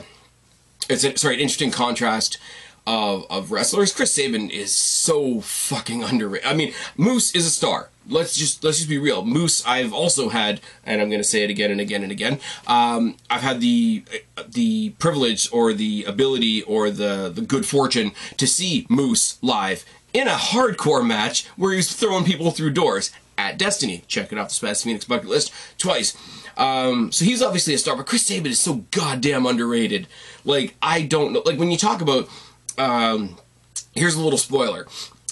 it's 0.89 1.03
a, 1.03 1.17
sorry, 1.17 1.35
an 1.35 1.41
interesting 1.41 1.71
contrast 1.71 2.37
of, 2.87 3.27
of 3.29 3.51
wrestlers. 3.51 3.93
Chris 3.93 4.13
Sabin 4.13 4.49
is 4.49 4.75
so 4.75 5.41
fucking 5.41 6.03
underrated. 6.03 6.47
I 6.47 6.55
mean, 6.55 6.73
Moose 6.97 7.35
is 7.35 7.45
a 7.45 7.51
star 7.51 7.89
let's 8.09 8.37
just 8.37 8.63
let's 8.63 8.77
just 8.77 8.89
be 8.89 8.97
real. 8.97 9.23
Moose, 9.25 9.65
I've 9.65 9.93
also 9.93 10.29
had, 10.29 10.61
and 10.85 11.01
I'm 11.01 11.09
going 11.09 11.21
to 11.21 11.27
say 11.27 11.43
it 11.43 11.49
again 11.49 11.71
and 11.71 11.81
again 11.81 12.03
and 12.03 12.11
again. 12.11 12.39
Um, 12.65 13.17
I've 13.29 13.41
had 13.41 13.61
the 13.61 14.03
the 14.47 14.91
privilege 14.91 15.49
or 15.51 15.73
the 15.73 16.03
ability 16.05 16.63
or 16.63 16.89
the 16.89 17.31
the 17.33 17.41
good 17.41 17.65
fortune 17.65 18.11
to 18.37 18.47
see 18.47 18.85
Moose 18.89 19.37
live 19.41 19.85
in 20.13 20.27
a 20.27 20.31
hardcore 20.31 21.05
match 21.05 21.45
where 21.55 21.71
he 21.71 21.77
was 21.77 21.91
throwing 21.91 22.25
people 22.25 22.51
through 22.51 22.71
doors 22.71 23.11
at 23.37 23.57
Destiny. 23.57 24.03
Check 24.07 24.31
it 24.31 24.37
off 24.37 24.49
the 24.49 24.67
Spaz 24.67 24.83
Phoenix 24.83 25.05
bucket 25.05 25.29
list 25.29 25.53
twice. 25.77 26.15
Um, 26.57 27.11
so 27.11 27.23
he's 27.23 27.43
obviously 27.43 27.75
a 27.75 27.77
star, 27.77 27.95
but 27.95 28.07
Chris 28.07 28.25
Sabin 28.25 28.51
is 28.51 28.59
so 28.59 28.85
goddamn 28.91 29.45
underrated. 29.45 30.07
Like 30.43 30.75
I 30.81 31.03
don't 31.03 31.33
know. 31.33 31.43
Like 31.45 31.59
when 31.59 31.71
you 31.71 31.77
talk 31.77 32.01
about. 32.01 32.29
Um, 32.77 33.37
here's 33.93 34.15
a 34.15 34.21
little 34.21 34.37
spoiler 34.37 34.87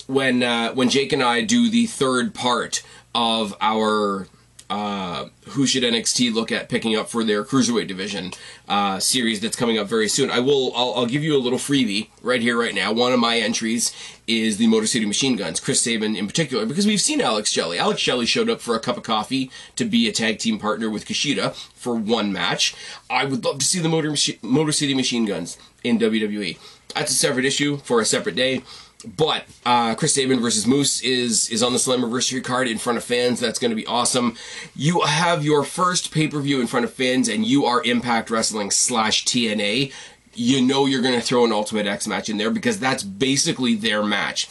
when 0.08 0.44
uh, 0.44 0.74
when 0.74 0.90
Jake 0.90 1.14
and 1.14 1.24
I 1.24 1.42
do 1.42 1.70
the 1.70 1.86
third 1.86 2.34
part 2.34 2.84
of 3.14 3.56
our 3.62 4.28
uh, 4.70 5.28
who 5.50 5.68
should 5.68 5.84
NXT 5.84 6.34
look 6.34 6.52
at 6.52 6.70
picking 6.70 6.96
up 6.96 7.08
for 7.08 7.24
their 7.24 7.44
cruiserweight 7.44 7.88
division 7.88 8.32
uh, 8.68 9.00
series 9.00 9.40
that's 9.40 9.56
coming 9.56 9.78
up 9.78 9.88
very 9.88 10.08
soon. 10.08 10.32
I 10.32 10.40
will. 10.40 10.76
I'll, 10.76 10.94
I'll, 10.96 11.06
give 11.06 11.24
you 11.24 11.36
a 11.36 11.38
little 11.38 11.60
freebie 11.60 12.10
right 12.24 12.42
here, 12.42 12.60
right 12.60 12.74
now. 12.74 12.92
One 12.92 13.12
of 13.12 13.20
my 13.20 13.38
entries 13.38 13.94
is 14.26 14.58
the 14.58 14.66
Motor 14.66 14.88
City 14.88 15.06
Machine 15.06 15.36
Guns, 15.36 15.60
Chris 15.60 15.82
Sabin 15.82 16.16
in 16.16 16.26
particular, 16.26 16.66
because 16.66 16.88
we've 16.88 17.02
seen 17.02 17.22
Alex 17.22 17.52
Shelley. 17.52 17.78
Alex 17.78 18.02
Shelley 18.02 18.26
showed 18.26 18.50
up 18.50 18.60
for 18.60 18.76
a 18.76 18.80
cup 18.80 18.98
of 18.98 19.04
coffee 19.04 19.52
to 19.76 19.86
be 19.86 20.08
a 20.08 20.12
tag 20.12 20.40
team 20.40 20.58
partner 20.58 20.90
with 20.90 21.06
Kushida 21.06 21.54
for 21.76 21.94
one 21.96 22.34
match. 22.34 22.76
I 23.08 23.26
would 23.26 23.46
love 23.46 23.60
to 23.60 23.66
see 23.66 23.80
the 23.80 23.90
Motor, 23.90 24.16
Motor 24.42 24.72
City 24.72 24.96
Machine 24.96 25.26
Guns 25.26 25.60
in 25.86 26.00
WWE. 26.00 26.58
That's 26.94 27.12
a 27.12 27.16
separate 27.16 27.46
issue 27.46 27.78
for 27.78 28.00
a 28.02 28.06
separate 28.06 28.36
day. 28.36 28.64
But 29.06 29.46
uh, 29.66 29.96
Chris 29.96 30.16
Sabin 30.16 30.40
versus 30.40 30.66
Moose 30.66 31.02
is 31.02 31.50
is 31.50 31.62
on 31.62 31.74
the 31.74 31.78
Slammiversary 31.78 32.44
card 32.44 32.68
in 32.68 32.78
front 32.78 32.98
of 32.98 33.04
fans. 33.04 33.40
That's 33.40 33.60
going 33.60 33.70
to 33.70 33.76
be 33.76 33.86
awesome. 33.86 34.36
You 34.76 35.02
have 35.02 35.46
your 35.46 35.64
first 35.64 36.12
pay 36.12 36.28
per 36.28 36.40
view 36.40 36.60
in 36.60 36.68
front 36.68 36.86
of 36.86 36.94
fans, 36.94 37.28
and 37.28 37.46
you 37.46 37.66
are 37.66 37.84
Impact 37.84 38.32
Wrestling 38.32 38.72
slash 38.72 39.26
TNA. 39.26 39.92
You 40.34 40.62
know 40.62 40.86
you're 40.86 41.02
going 41.02 41.14
to 41.20 41.26
throw 41.26 41.46
an 41.46 41.52
Ultimate 41.52 41.86
X 41.86 42.08
match 42.08 42.30
in 42.30 42.38
there 42.38 42.50
because 42.50 42.80
that's 42.80 43.04
basically 43.04 43.76
their 43.76 44.04
match. 44.04 44.50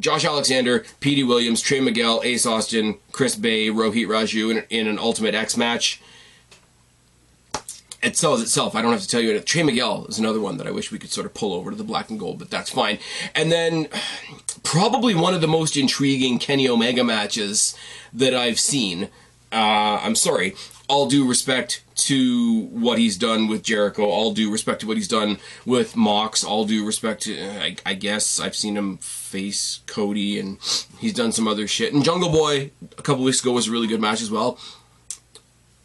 Josh 0.00 0.24
Alexander, 0.24 0.84
Petey 1.00 1.22
Williams, 1.22 1.60
Trey 1.60 1.80
Miguel, 1.80 2.20
Ace 2.24 2.46
Austin, 2.46 2.98
Chris 3.12 3.36
Bey, 3.36 3.68
Rohit 3.68 4.08
Raju 4.08 4.50
in, 4.50 4.64
in 4.70 4.86
an 4.88 4.98
Ultimate 4.98 5.34
X 5.34 5.56
match 5.56 6.00
it 8.04 8.16
sells 8.16 8.42
itself. 8.42 8.76
I 8.76 8.82
don't 8.82 8.92
have 8.92 9.00
to 9.00 9.08
tell 9.08 9.20
you. 9.20 9.40
Trey 9.40 9.62
Miguel 9.62 10.06
is 10.06 10.18
another 10.18 10.40
one 10.40 10.58
that 10.58 10.66
I 10.66 10.70
wish 10.70 10.92
we 10.92 10.98
could 10.98 11.10
sort 11.10 11.26
of 11.26 11.32
pull 11.32 11.54
over 11.54 11.70
to 11.70 11.76
the 11.76 11.84
black 11.84 12.10
and 12.10 12.20
gold, 12.20 12.38
but 12.38 12.50
that's 12.50 12.70
fine. 12.70 12.98
And 13.34 13.50
then 13.50 13.88
probably 14.62 15.14
one 15.14 15.34
of 15.34 15.40
the 15.40 15.48
most 15.48 15.76
intriguing 15.76 16.38
Kenny 16.38 16.68
Omega 16.68 17.02
matches 17.02 17.76
that 18.12 18.34
I've 18.34 18.60
seen. 18.60 19.04
Uh, 19.50 20.00
I'm 20.02 20.14
sorry. 20.14 20.54
All 20.86 21.08
due 21.08 21.26
respect 21.26 21.82
to 21.96 22.64
what 22.66 22.98
he's 22.98 23.16
done 23.16 23.48
with 23.48 23.62
Jericho. 23.62 24.04
All 24.04 24.34
due 24.34 24.52
respect 24.52 24.80
to 24.82 24.86
what 24.86 24.98
he's 24.98 25.08
done 25.08 25.38
with 25.64 25.96
Mox. 25.96 26.44
All 26.44 26.66
due 26.66 26.84
respect 26.84 27.22
to, 27.22 27.40
I, 27.40 27.76
I 27.86 27.94
guess 27.94 28.38
I've 28.38 28.54
seen 28.54 28.76
him 28.76 28.98
face 28.98 29.80
Cody, 29.86 30.38
and 30.38 30.58
he's 30.98 31.14
done 31.14 31.32
some 31.32 31.48
other 31.48 31.66
shit. 31.66 31.94
And 31.94 32.04
Jungle 32.04 32.28
Boy 32.30 32.70
a 32.98 33.02
couple 33.02 33.24
weeks 33.24 33.40
ago 33.40 33.52
was 33.52 33.68
a 33.68 33.70
really 33.70 33.86
good 33.86 34.00
match 34.00 34.20
as 34.20 34.30
well. 34.30 34.58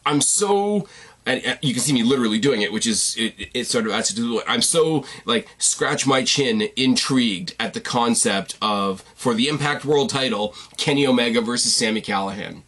I'm 0.06 0.20
so 0.20 0.88
and 1.30 1.60
you 1.62 1.74
can 1.74 1.82
see 1.82 1.94
me 1.94 2.02
literally 2.02 2.40
doing 2.40 2.62
it, 2.62 2.74
which 2.74 2.88
is 2.88 3.16
it, 3.18 3.50
it 3.54 3.68
sort 3.68 3.86
of 3.86 3.92
adds 3.92 4.12
to 4.14 4.22
the. 4.22 4.44
I'm 4.48 4.62
so 4.62 5.06
like 5.26 5.48
scratch 5.60 6.08
my 6.08 6.24
chin, 6.24 6.70
intrigued 6.76 7.56
at 7.60 7.74
the 7.74 7.82
concept 7.82 8.58
of 8.62 9.02
for 9.16 9.34
the 9.36 9.48
Impact 9.48 9.86
World 9.86 10.10
Title, 10.10 10.56
Kenny 10.78 11.06
Omega 11.06 11.42
versus 11.42 11.76
Sami 11.76 12.02
Callihan. 12.02 12.64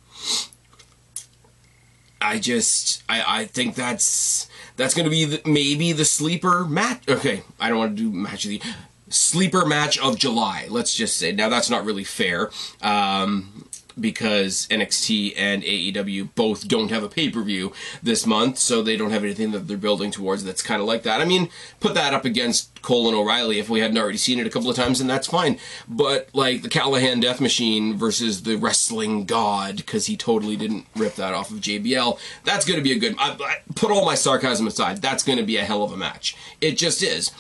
I 2.22 2.38
just 2.38 3.04
I 3.10 3.42
I 3.42 3.46
think 3.46 3.74
that's 3.74 4.48
that's 4.78 4.94
going 4.94 5.06
to 5.06 5.10
be 5.12 5.26
the, 5.26 5.42
maybe 5.44 5.92
the 5.92 6.06
sleeper 6.06 6.64
match. 6.66 7.04
Okay, 7.10 7.42
I 7.60 7.70
don't 7.70 7.80
want 7.80 7.98
to 7.98 8.04
do 8.04 8.12
match 8.12 8.46
of 8.46 8.52
the 8.52 8.62
sleeper 9.10 9.66
match 9.66 9.98
of 9.98 10.20
July. 10.20 10.68
Let's 10.70 10.94
just 10.94 11.18
say 11.18 11.32
now 11.32 11.50
that's 11.50 11.70
not 11.70 11.84
really 11.84 12.04
fair. 12.04 12.52
Um, 12.82 13.68
because 14.00 14.68
NXT 14.68 15.34
and 15.38 15.64
AEW 15.64 16.30
both 16.36 16.68
don't 16.68 16.92
have 16.92 17.04
a 17.04 17.10
pay 17.10 17.30
per 17.30 17.42
view 17.42 17.74
this 18.02 18.26
month, 18.26 18.58
so 18.58 18.82
they 18.82 18.98
don't 18.98 19.12
have 19.12 19.24
anything 19.24 19.52
that 19.52 19.68
they're 19.68 19.78
building 19.78 20.12
towards 20.12 20.44
that's 20.44 20.62
kind 20.62 20.82
of 20.82 20.88
like 20.88 21.04
that. 21.04 21.22
I 21.22 21.26
mean, 21.26 21.50
put 21.80 21.94
that 21.96 22.14
up 22.14 22.26
against 22.26 22.82
Cole 22.82 23.08
and 23.08 23.16
O'Reilly 23.16 23.60
if 23.60 23.70
we 23.70 23.80
hadn't 23.80 23.98
already 23.98 24.18
seen 24.18 24.40
it 24.40 24.48
a 24.48 24.50
couple 24.50 24.70
of 24.70 24.76
times, 24.76 25.00
and 25.00 25.10
that's 25.10 25.28
fine. 25.28 25.60
But 25.88 26.30
like 26.34 26.62
the 26.62 26.70
Callihan 26.70 27.22
Death 27.22 27.42
Machine 27.42 27.98
versus 27.98 28.44
the 28.44 28.56
Wrestling 28.56 29.26
God, 29.26 29.78
because 29.78 30.08
he 30.08 30.18
totally 30.18 30.56
didn't 30.56 30.86
rip 30.96 31.16
that 31.16 31.34
off 31.34 31.52
of 31.52 31.58
JBL, 31.58 32.20
that's 32.44 32.66
going 32.66 32.78
to 32.78 32.84
be 32.84 32.92
a 32.92 33.00
good. 33.00 33.16
I, 33.18 33.32
I, 33.40 33.56
put 33.76 33.92
all 33.92 34.06
my 34.06 34.16
sarcasm 34.16 34.68
aside, 34.68 35.02
that's 35.02 35.24
going 35.24 35.38
to 35.38 35.46
be 35.46 35.58
a 35.58 35.64
hell 35.64 35.84
of 35.84 35.92
a 35.92 35.98
match. 35.98 36.36
It 36.60 36.78
just 36.78 37.04
is. 37.04 37.32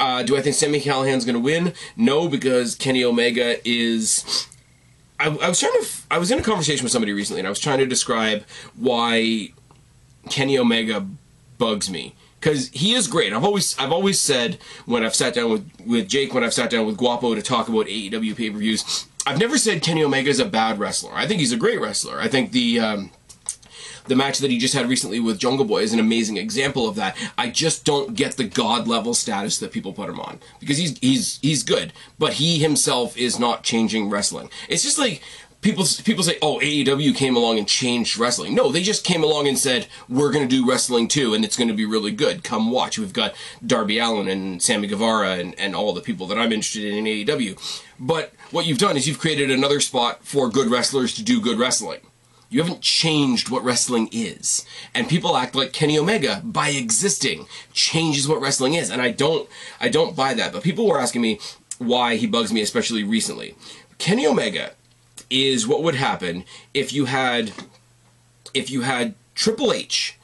Uh, 0.00 0.22
do 0.22 0.36
I 0.36 0.40
think 0.40 0.56
Sami 0.56 0.80
Callihan's 0.80 1.24
going 1.24 1.34
to 1.34 1.40
win? 1.40 1.72
No, 1.96 2.28
because 2.28 2.74
Kenny 2.74 3.04
Omega 3.04 3.56
is 3.68 4.48
I, 5.24 5.28
I, 5.28 5.48
was 5.48 5.60
trying 5.60 5.72
to. 5.72 5.88
I 6.10 6.18
was 6.18 6.30
in 6.30 6.38
a 6.38 6.42
conversation 6.42 6.84
with 6.84 6.92
somebody 6.92 7.12
recently, 7.12 7.40
and 7.40 7.46
I 7.46 7.50
was 7.50 7.60
trying 7.60 7.78
to 7.78 7.86
describe 7.86 8.44
why 8.76 9.52
Kenny 10.28 10.58
Omega 10.58 11.06
bugs 11.58 11.90
me 11.90 12.14
because 12.40 12.68
he 12.68 12.92
is 12.92 13.08
great. 13.08 13.32
I've 13.32 13.44
always 13.44 13.76
I've 13.78 13.92
always 13.92 14.20
said 14.20 14.58
when 14.84 15.02
I've 15.02 15.14
sat 15.14 15.34
down 15.34 15.50
with 15.50 15.70
with 15.86 16.08
Jake, 16.08 16.34
when 16.34 16.44
I've 16.44 16.52
sat 16.52 16.70
down 16.70 16.86
with 16.86 16.98
Guapo 16.98 17.34
to 17.34 17.42
talk 17.42 17.68
about 17.68 17.86
AEW 17.86 18.36
pay 18.36 18.50
per 18.50 18.58
views, 18.58 19.06
I've 19.26 19.38
never 19.38 19.56
said 19.56 19.82
Kenny 19.82 20.04
Omega 20.04 20.28
is 20.28 20.40
a 20.40 20.44
bad 20.44 20.78
wrestler. 20.78 21.12
I 21.14 21.26
think 21.26 21.40
he's 21.40 21.52
a 21.52 21.56
great 21.56 21.80
wrestler. 21.80 22.20
I 22.20 22.28
think 22.28 22.52
the 22.52 22.80
um, 22.80 23.10
the 24.06 24.16
match 24.16 24.38
that 24.38 24.50
he 24.50 24.58
just 24.58 24.74
had 24.74 24.88
recently 24.88 25.20
with 25.20 25.38
Jungle 25.38 25.64
Boy 25.64 25.82
is 25.82 25.92
an 25.92 26.00
amazing 26.00 26.36
example 26.36 26.88
of 26.88 26.96
that. 26.96 27.16
I 27.38 27.50
just 27.50 27.84
don't 27.84 28.14
get 28.14 28.36
the 28.36 28.44
god 28.44 28.86
level 28.86 29.14
status 29.14 29.58
that 29.58 29.72
people 29.72 29.92
put 29.92 30.10
him 30.10 30.20
on 30.20 30.40
because 30.60 30.78
he's 30.78 30.98
he's 30.98 31.38
he's 31.42 31.62
good, 31.62 31.92
but 32.18 32.34
he 32.34 32.58
himself 32.58 33.16
is 33.16 33.38
not 33.38 33.62
changing 33.62 34.10
wrestling. 34.10 34.50
It's 34.68 34.82
just 34.82 34.98
like 34.98 35.22
people 35.64 35.86
people 36.04 36.22
say, 36.22 36.38
"Oh, 36.40 36.60
AEW 36.60 37.16
came 37.16 37.34
along 37.34 37.58
and 37.58 37.66
changed 37.66 38.18
wrestling." 38.18 38.54
No, 38.54 38.70
they 38.70 38.82
just 38.82 39.04
came 39.04 39.24
along 39.24 39.48
and 39.48 39.58
said, 39.58 39.88
"We're 40.08 40.30
going 40.30 40.48
to 40.48 40.56
do 40.56 40.68
wrestling 40.68 41.08
too, 41.08 41.34
and 41.34 41.44
it's 41.44 41.56
going 41.56 41.68
to 41.68 41.74
be 41.74 41.86
really 41.86 42.12
good. 42.12 42.44
Come 42.44 42.70
watch." 42.70 42.98
We've 42.98 43.12
got 43.12 43.34
Darby 43.66 43.98
Allin 43.98 44.28
and 44.28 44.62
Sammy 44.62 44.86
Guevara 44.86 45.32
and, 45.32 45.58
and 45.58 45.74
all 45.74 45.92
the 45.92 46.00
people 46.00 46.26
that 46.28 46.38
I'm 46.38 46.52
interested 46.52 46.84
in 46.84 47.06
in 47.06 47.26
AEW. 47.26 47.82
But 47.98 48.32
what 48.50 48.66
you've 48.66 48.78
done 48.78 48.96
is 48.96 49.08
you've 49.08 49.18
created 49.18 49.50
another 49.50 49.80
spot 49.80 50.24
for 50.24 50.48
good 50.48 50.70
wrestlers 50.70 51.14
to 51.14 51.24
do 51.24 51.40
good 51.40 51.58
wrestling. 51.58 52.00
You 52.54 52.62
haven't 52.62 52.82
changed 52.82 53.50
what 53.50 53.64
wrestling 53.64 54.08
is. 54.12 54.64
And 54.94 55.08
people 55.08 55.36
act 55.36 55.56
like 55.56 55.72
Kenny 55.72 55.98
Omega 55.98 56.40
by 56.44 56.68
existing 56.68 57.48
changes 57.72 58.28
what 58.28 58.40
wrestling 58.40 58.74
is. 58.74 58.90
And 58.90 59.02
I 59.02 59.10
don't 59.10 59.48
I 59.80 59.88
don't 59.88 60.14
buy 60.14 60.34
that. 60.34 60.52
But 60.52 60.62
people 60.62 60.86
were 60.86 61.00
asking 61.00 61.20
me 61.20 61.40
why 61.78 62.14
he 62.14 62.28
bugs 62.28 62.52
me 62.52 62.60
especially 62.60 63.02
recently. 63.02 63.56
Kenny 63.98 64.24
Omega 64.24 64.70
is 65.30 65.66
what 65.66 65.82
would 65.82 65.96
happen 65.96 66.44
if 66.72 66.92
you 66.92 67.06
had 67.06 67.50
if 68.54 68.70
you 68.70 68.82
had 68.82 69.16
Triple 69.34 69.72
H 69.72 70.16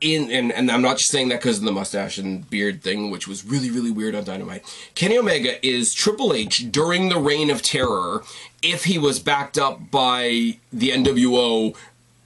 in 0.00 0.30
and, 0.30 0.52
and 0.52 0.70
I'm 0.70 0.82
not 0.82 0.98
just 0.98 1.10
saying 1.10 1.30
that 1.30 1.40
because 1.40 1.58
of 1.58 1.64
the 1.64 1.72
mustache 1.72 2.16
and 2.16 2.48
beard 2.48 2.80
thing, 2.80 3.10
which 3.10 3.26
was 3.26 3.44
really, 3.44 3.72
really 3.72 3.90
weird 3.90 4.14
on 4.14 4.22
Dynamite. 4.22 4.62
Kenny 4.94 5.18
Omega 5.18 5.66
is 5.66 5.94
Triple 5.94 6.32
H 6.32 6.70
during 6.70 7.08
the 7.08 7.18
reign 7.18 7.50
of 7.50 7.60
terror 7.60 8.22
if 8.66 8.84
he 8.84 8.98
was 8.98 9.20
backed 9.20 9.56
up 9.56 9.92
by 9.92 10.58
the 10.72 10.90
NWO 10.90 11.76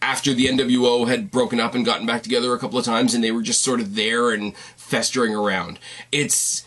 after 0.01 0.33
the 0.33 0.47
NWO 0.47 1.07
had 1.07 1.31
broken 1.31 1.61
up 1.61 1.75
and 1.75 1.85
gotten 1.85 2.07
back 2.07 2.23
together 2.23 2.55
a 2.55 2.59
couple 2.59 2.79
of 2.79 2.85
times 2.85 3.13
and 3.13 3.23
they 3.23 3.31
were 3.31 3.43
just 3.43 3.63
sort 3.63 3.79
of 3.79 3.95
there 3.95 4.31
and 4.31 4.57
festering 4.77 5.35
around. 5.35 5.79
It's 6.11 6.65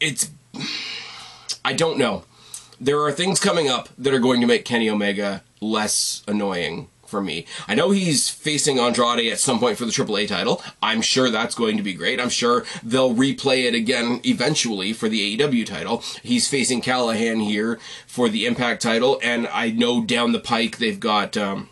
it's 0.00 0.30
I 1.64 1.72
don't 1.72 1.98
know. 1.98 2.24
There 2.80 3.00
are 3.00 3.12
things 3.12 3.38
coming 3.38 3.68
up 3.68 3.88
that 3.96 4.12
are 4.12 4.18
going 4.18 4.40
to 4.40 4.46
make 4.46 4.64
Kenny 4.64 4.90
Omega 4.90 5.44
less 5.60 6.24
annoying 6.26 6.88
for 7.12 7.20
me. 7.20 7.44
I 7.68 7.74
know 7.74 7.90
he's 7.90 8.30
facing 8.30 8.80
Andrade 8.80 9.30
at 9.30 9.38
some 9.38 9.60
point 9.60 9.76
for 9.76 9.84
the 9.84 9.92
AAA 9.92 10.26
title. 10.28 10.62
I'm 10.82 11.02
sure 11.02 11.28
that's 11.28 11.54
going 11.54 11.76
to 11.76 11.82
be 11.82 11.92
great. 11.92 12.18
I'm 12.18 12.30
sure 12.30 12.64
they'll 12.82 13.14
replay 13.14 13.64
it 13.68 13.74
again 13.74 14.22
eventually 14.24 14.94
for 14.94 15.10
the 15.10 15.36
AEW 15.36 15.66
title. 15.66 16.02
He's 16.22 16.48
facing 16.48 16.80
Callihan 16.80 17.44
here 17.44 17.78
for 18.06 18.30
the 18.30 18.46
Impact 18.46 18.80
title, 18.80 19.20
and 19.22 19.46
I 19.48 19.70
know 19.70 20.02
down 20.02 20.32
the 20.32 20.40
pike 20.40 20.78
they've 20.78 20.98
got, 20.98 21.36
um, 21.36 21.68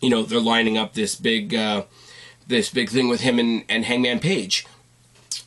you 0.00 0.10
know, 0.10 0.24
they're 0.24 0.40
lining 0.40 0.76
up 0.76 0.94
this 0.94 1.14
big, 1.14 1.54
uh, 1.54 1.84
this 2.48 2.68
big 2.68 2.90
thing 2.90 3.08
with 3.08 3.20
him 3.20 3.38
and, 3.38 3.64
and 3.68 3.84
Hangman 3.84 4.18
Page 4.18 4.66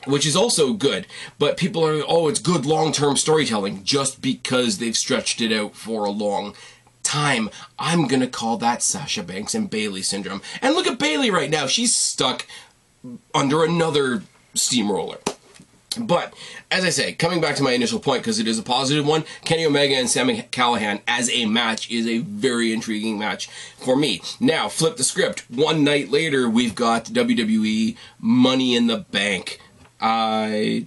which 0.06 0.24
is 0.24 0.36
also 0.36 0.72
good. 0.72 1.04
But 1.36 1.56
people 1.56 1.84
are, 1.84 2.00
oh, 2.06 2.28
it's 2.28 2.38
good 2.38 2.64
long 2.64 2.92
term 2.92 3.16
storytelling 3.16 3.82
just 3.82 4.22
because 4.22 4.78
they've 4.78 4.96
stretched 4.96 5.40
it 5.40 5.52
out 5.52 5.74
for 5.74 6.04
a 6.04 6.10
long 6.10 6.54
time. 7.16 7.48
I'm 7.78 8.06
gonna 8.06 8.26
call 8.26 8.58
that 8.58 8.82
Sasha 8.82 9.22
Banks 9.22 9.54
and 9.54 9.70
Bayley 9.70 10.02
syndrome. 10.02 10.42
And 10.60 10.74
look 10.74 10.86
at 10.86 10.98
Bayley 10.98 11.30
right 11.30 11.48
now. 11.48 11.66
She's 11.66 11.94
stuck 11.94 12.46
under 13.34 13.64
another 13.64 14.22
steamroller. 14.52 15.18
But 15.98 16.34
as 16.70 16.84
I 16.84 16.90
say, 16.90 17.14
coming 17.14 17.40
back 17.40 17.56
to 17.56 17.62
my 17.62 17.72
initial 17.72 18.00
point 18.00 18.20
because 18.20 18.38
it 18.38 18.46
is 18.46 18.58
a 18.58 18.62
positive 18.62 19.06
one, 19.06 19.24
Kenny 19.46 19.64
Omega 19.64 19.94
and 19.94 20.10
Sami 20.10 20.42
Callihan 20.52 21.00
as 21.08 21.30
a 21.30 21.46
match 21.46 21.90
is 21.90 22.06
a 22.06 22.18
very 22.18 22.70
intriguing 22.70 23.18
match 23.18 23.48
for 23.78 23.96
me. 23.96 24.20
Now, 24.38 24.68
flip 24.68 24.98
the 24.98 25.04
script. 25.04 25.50
One 25.50 25.82
night 25.84 26.10
later, 26.10 26.50
we've 26.50 26.74
got 26.74 27.06
WWE 27.06 27.96
Money 28.20 28.76
in 28.76 28.88
the 28.88 28.98
Bank. 28.98 29.58
I 29.98 30.84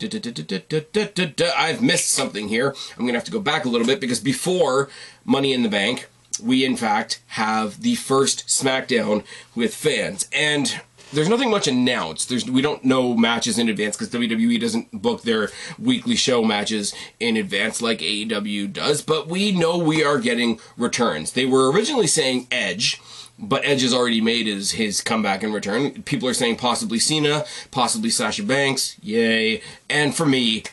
I've 1.57 1.81
missed 1.81 2.11
something 2.11 2.47
here. 2.49 2.75
I'm 2.95 3.05
gonna 3.07 3.17
have 3.17 3.23
to 3.23 3.31
go 3.31 3.39
back 3.39 3.65
a 3.65 3.69
little 3.69 3.87
bit 3.87 3.99
because 3.99 4.19
before 4.19 4.89
Money 5.25 5.53
in 5.53 5.63
the 5.63 5.69
Bank, 5.69 6.07
we 6.41 6.65
in 6.65 6.75
fact 6.75 7.21
have 7.27 7.81
the 7.81 7.95
first 7.95 8.47
SmackDown 8.47 9.23
with 9.55 9.73
fans, 9.73 10.27
and 10.31 10.81
there's 11.11 11.29
nothing 11.29 11.49
much 11.49 11.67
announced. 11.67 12.29
There's 12.29 12.49
we 12.49 12.61
don't 12.61 12.83
know 12.83 13.15
matches 13.15 13.57
in 13.57 13.69
advance 13.69 13.97
because 13.97 14.13
WWE 14.13 14.59
doesn't 14.59 15.01
book 15.01 15.23
their 15.23 15.49
weekly 15.77 16.15
show 16.15 16.43
matches 16.43 16.93
in 17.19 17.37
advance 17.37 17.81
like 17.81 17.99
AEW 17.99 18.71
does. 18.71 19.01
But 19.01 19.27
we 19.27 19.51
know 19.51 19.77
we 19.77 20.03
are 20.03 20.19
getting 20.19 20.59
returns. 20.77 21.33
They 21.33 21.45
were 21.45 21.71
originally 21.71 22.07
saying 22.07 22.47
Edge 22.51 23.01
but 23.41 23.63
Edge 23.63 23.83
has 23.83 23.93
already 23.93 24.21
made 24.21 24.47
his 24.47 24.71
his 24.71 25.01
comeback 25.01 25.43
and 25.43 25.53
return. 25.53 26.03
People 26.03 26.27
are 26.27 26.33
saying 26.33 26.57
possibly 26.57 26.99
Cena, 26.99 27.45
possibly 27.71 28.09
Sasha 28.09 28.43
Banks, 28.43 28.97
yay, 29.01 29.61
and 29.89 30.13
for 30.13 30.25
me, 30.25 30.63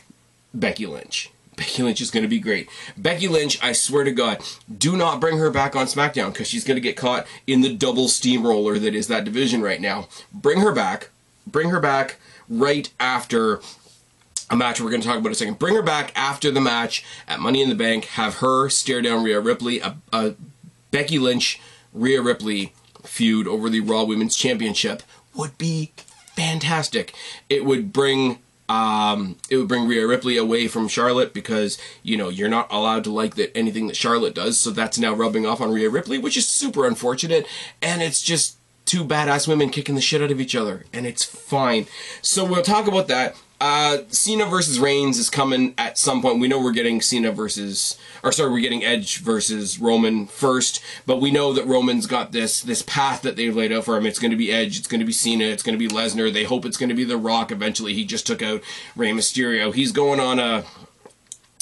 Becky 0.53 0.85
Lynch. 0.85 1.31
Becky 1.57 1.83
Lynch 1.83 1.99
is 1.99 2.11
going 2.11 2.23
to 2.23 2.29
be 2.29 2.39
great. 2.39 2.69
Becky 2.95 3.27
Lynch, 3.27 3.61
I 3.61 3.73
swear 3.73 4.03
to 4.03 4.11
God, 4.11 4.41
do 4.77 4.95
not 4.95 5.19
bring 5.19 5.37
her 5.39 5.49
back 5.49 5.75
on 5.75 5.87
SmackDown 5.87 6.31
because 6.31 6.47
she's 6.47 6.63
going 6.63 6.77
to 6.77 6.81
get 6.81 6.95
caught 6.95 7.27
in 7.45 7.61
the 7.61 7.75
double 7.75 8.07
steamroller 8.07 8.79
that 8.79 8.95
is 8.95 9.07
that 9.07 9.25
division 9.25 9.61
right 9.61 9.81
now. 9.81 10.07
Bring 10.31 10.61
her 10.61 10.71
back. 10.71 11.09
Bring 11.45 11.69
her 11.69 11.79
back 11.79 12.17
right 12.47 12.89
after 12.99 13.59
a 14.49 14.55
match 14.55 14.79
we're 14.79 14.91
going 14.91 15.01
to 15.01 15.07
talk 15.07 15.17
about 15.17 15.27
in 15.27 15.33
a 15.33 15.35
second. 15.35 15.59
Bring 15.59 15.75
her 15.75 15.81
back 15.81 16.11
after 16.15 16.51
the 16.51 16.61
match 16.61 17.03
at 17.27 17.39
Money 17.39 17.61
in 17.61 17.69
the 17.69 17.75
Bank. 17.75 18.05
Have 18.05 18.35
her 18.35 18.69
stare 18.69 19.01
down 19.01 19.23
Rhea 19.23 19.39
Ripley. 19.39 19.79
A, 19.79 19.97
a 20.13 20.35
Becky 20.91 21.19
Lynch 21.19 21.59
Rhea 21.91 22.21
Ripley 22.21 22.73
feud 23.03 23.47
over 23.47 23.69
the 23.69 23.79
Raw 23.79 24.03
Women's 24.03 24.35
Championship 24.35 25.01
would 25.35 25.57
be 25.57 25.91
fantastic. 26.35 27.15
It 27.49 27.65
would 27.65 27.91
bring 27.91 28.39
um, 28.69 29.37
it 29.49 29.57
would 29.57 29.67
bring 29.67 29.87
Rhea 29.87 30.05
Ripley 30.05 30.37
away 30.37 30.67
from 30.67 30.87
Charlotte 30.87 31.33
because 31.33 31.77
you 32.03 32.17
know 32.17 32.29
you're 32.29 32.49
not 32.49 32.71
allowed 32.71 33.03
to 33.05 33.11
like 33.11 33.35
that 33.35 33.55
anything 33.55 33.87
that 33.87 33.95
Charlotte 33.95 34.35
does, 34.35 34.59
so 34.59 34.71
that's 34.71 34.99
now 34.99 35.13
rubbing 35.13 35.45
off 35.45 35.61
on 35.61 35.71
Rhea 35.71 35.89
Ripley, 35.89 36.17
which 36.17 36.37
is 36.37 36.47
super 36.47 36.85
unfortunate, 36.85 37.47
and 37.81 38.01
it's 38.01 38.21
just 38.21 38.57
two 38.85 39.03
badass 39.03 39.47
women 39.47 39.69
kicking 39.69 39.95
the 39.95 40.01
shit 40.01 40.21
out 40.21 40.31
of 40.31 40.41
each 40.41 40.55
other, 40.55 40.85
and 40.93 41.05
it's 41.05 41.23
fine. 41.23 41.87
So 42.21 42.45
we'll 42.45 42.63
talk 42.63 42.87
about 42.87 43.07
that. 43.07 43.35
Uh, 43.59 43.99
Cena 44.09 44.45
versus 44.45 44.79
Reigns 44.79 45.17
is 45.17 45.31
coming 45.31 45.73
at 45.79 45.97
some 45.97 46.21
point. 46.21 46.39
We 46.39 46.47
know 46.47 46.61
we're 46.61 46.71
getting 46.71 47.01
Cena 47.01 47.31
versus, 47.31 47.97
or 48.23 48.31
sorry, 48.31 48.51
we're 48.51 48.61
getting 48.61 48.83
Edge 48.83 49.17
versus 49.17 49.79
Roman 49.79 50.27
first, 50.27 50.79
but 51.07 51.19
we 51.19 51.31
know 51.31 51.53
that 51.53 51.65
Roman's 51.65 52.05
got 52.05 52.31
this 52.31 52.61
this 52.61 52.83
path 52.83 53.23
that 53.23 53.35
they've 53.35 53.55
laid 53.55 53.71
out 53.71 53.85
for 53.85 53.97
him. 53.97 54.05
It's 54.05 54.19
going 54.19 54.31
to 54.31 54.37
be 54.37 54.51
Edge, 54.51 54.77
it's 54.77 54.87
going 54.87 54.99
to 54.99 55.05
be 55.05 55.13
Cena, 55.13 55.45
it's 55.45 55.63
going 55.63 55.77
to 55.77 55.79
be 55.79 55.93
Lesnar. 55.93 56.31
They 56.31 56.43
hope 56.43 56.65
it's 56.65 56.77
going 56.77 56.89
to 56.89 56.95
be 56.95 57.03
The 57.03 57.17
Rock. 57.17 57.51
Eventually, 57.51 57.95
he 57.95 58.05
just 58.05 58.27
took 58.27 58.43
out 58.43 58.61
Rey 58.95 59.09
Mysterio. 59.09 59.73
He's 59.73 59.91
going 59.91 60.19
on 60.19 60.37
a 60.37 60.63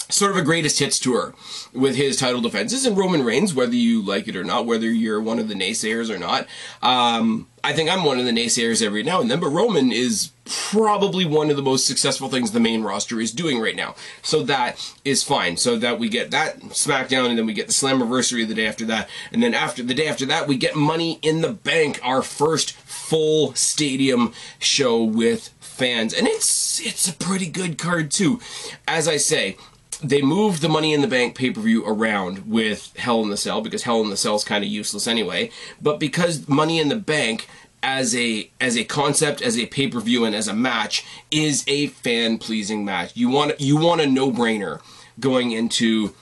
sort 0.09 0.31
of 0.31 0.37
a 0.37 0.41
greatest 0.41 0.79
hits 0.79 0.99
tour 0.99 1.33
with 1.73 1.95
his 1.95 2.17
title 2.17 2.41
defenses 2.41 2.85
and 2.85 2.97
Roman 2.97 3.23
Reigns, 3.23 3.53
whether 3.53 3.75
you 3.75 4.01
like 4.01 4.27
it 4.27 4.35
or 4.35 4.43
not, 4.43 4.65
whether 4.65 4.89
you're 4.89 5.21
one 5.21 5.39
of 5.39 5.47
the 5.47 5.55
naysayers 5.55 6.13
or 6.13 6.17
not. 6.17 6.47
Um, 6.81 7.47
I 7.63 7.73
think 7.73 7.89
I'm 7.89 8.03
one 8.03 8.19
of 8.19 8.25
the 8.25 8.31
naysayers 8.31 8.85
every 8.85 9.01
now 9.01 9.21
and 9.21 9.31
then, 9.31 9.39
but 9.39 9.49
Roman 9.49 9.91
is 9.91 10.31
probably 10.45 11.25
one 11.25 11.49
of 11.49 11.55
the 11.55 11.63
most 11.63 11.87
successful 11.87 12.29
things 12.29 12.51
the 12.51 12.59
main 12.59 12.83
roster 12.83 13.19
is 13.19 13.31
doing 13.31 13.59
right 13.59 13.75
now. 13.75 13.95
So 14.21 14.43
that 14.43 14.93
is 15.03 15.23
fine. 15.23 15.57
So 15.57 15.75
that 15.77 15.97
we 15.97 16.07
get 16.07 16.29
that 16.31 16.59
SmackDown 16.59 17.29
and 17.29 17.37
then 17.37 17.47
we 17.47 17.53
get 17.53 17.65
the 17.65 17.73
Slammiversary 17.73 18.47
the 18.47 18.53
day 18.53 18.67
after 18.67 18.85
that. 18.85 19.09
And 19.31 19.41
then 19.41 19.55
after 19.55 19.81
the 19.81 19.95
day 19.95 20.07
after 20.07 20.27
that, 20.27 20.47
we 20.47 20.57
get 20.57 20.75
Money 20.75 21.17
in 21.23 21.41
the 21.41 21.51
Bank, 21.51 21.99
our 22.03 22.21
first 22.21 22.73
full 22.73 23.55
stadium 23.55 24.33
show 24.59 25.03
with 25.03 25.49
fans. 25.59 26.13
And 26.13 26.27
it's 26.27 26.79
it's 26.85 27.07
a 27.07 27.13
pretty 27.13 27.47
good 27.47 27.77
card 27.79 28.11
too. 28.11 28.39
As 28.87 29.07
I 29.07 29.17
say, 29.17 29.57
they 30.03 30.21
moved 30.21 30.61
the 30.61 30.69
Money 30.69 30.93
in 30.93 31.01
the 31.01 31.07
Bank 31.07 31.35
pay 31.35 31.51
per 31.51 31.61
view 31.61 31.85
around 31.85 32.49
with 32.49 32.95
Hell 32.97 33.21
in 33.23 33.29
the 33.29 33.37
Cell 33.37 33.61
because 33.61 33.83
Hell 33.83 34.01
in 34.01 34.09
the 34.09 34.17
Cell 34.17 34.35
is 34.35 34.43
kind 34.43 34.63
of 34.63 34.69
useless 34.69 35.07
anyway. 35.07 35.49
But 35.81 35.99
because 35.99 36.47
Money 36.47 36.79
in 36.79 36.89
the 36.89 36.95
Bank 36.95 37.47
as 37.85 38.15
a 38.15 38.49
as 38.59 38.75
a 38.75 38.83
concept, 38.83 39.41
as 39.41 39.57
a 39.57 39.67
pay 39.67 39.87
per 39.87 39.99
view, 39.99 40.25
and 40.25 40.35
as 40.35 40.47
a 40.47 40.53
match 40.53 41.05
is 41.29 41.63
a 41.67 41.87
fan 41.87 42.39
pleasing 42.39 42.83
match. 42.83 43.15
You 43.15 43.29
want 43.29 43.59
you 43.61 43.77
want 43.77 44.01
a 44.01 44.07
no 44.07 44.31
brainer 44.31 44.81
going 45.19 45.51
into 45.51 46.13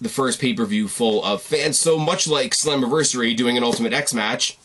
the 0.00 0.08
first 0.08 0.40
pay 0.40 0.54
per 0.54 0.64
view 0.64 0.88
full 0.88 1.22
of 1.22 1.42
fans. 1.42 1.78
So 1.78 1.98
much 1.98 2.26
like 2.26 2.52
Slammiversary 2.52 3.36
doing 3.36 3.56
an 3.56 3.62
Ultimate 3.62 3.92
X 3.92 4.14
match, 4.14 4.58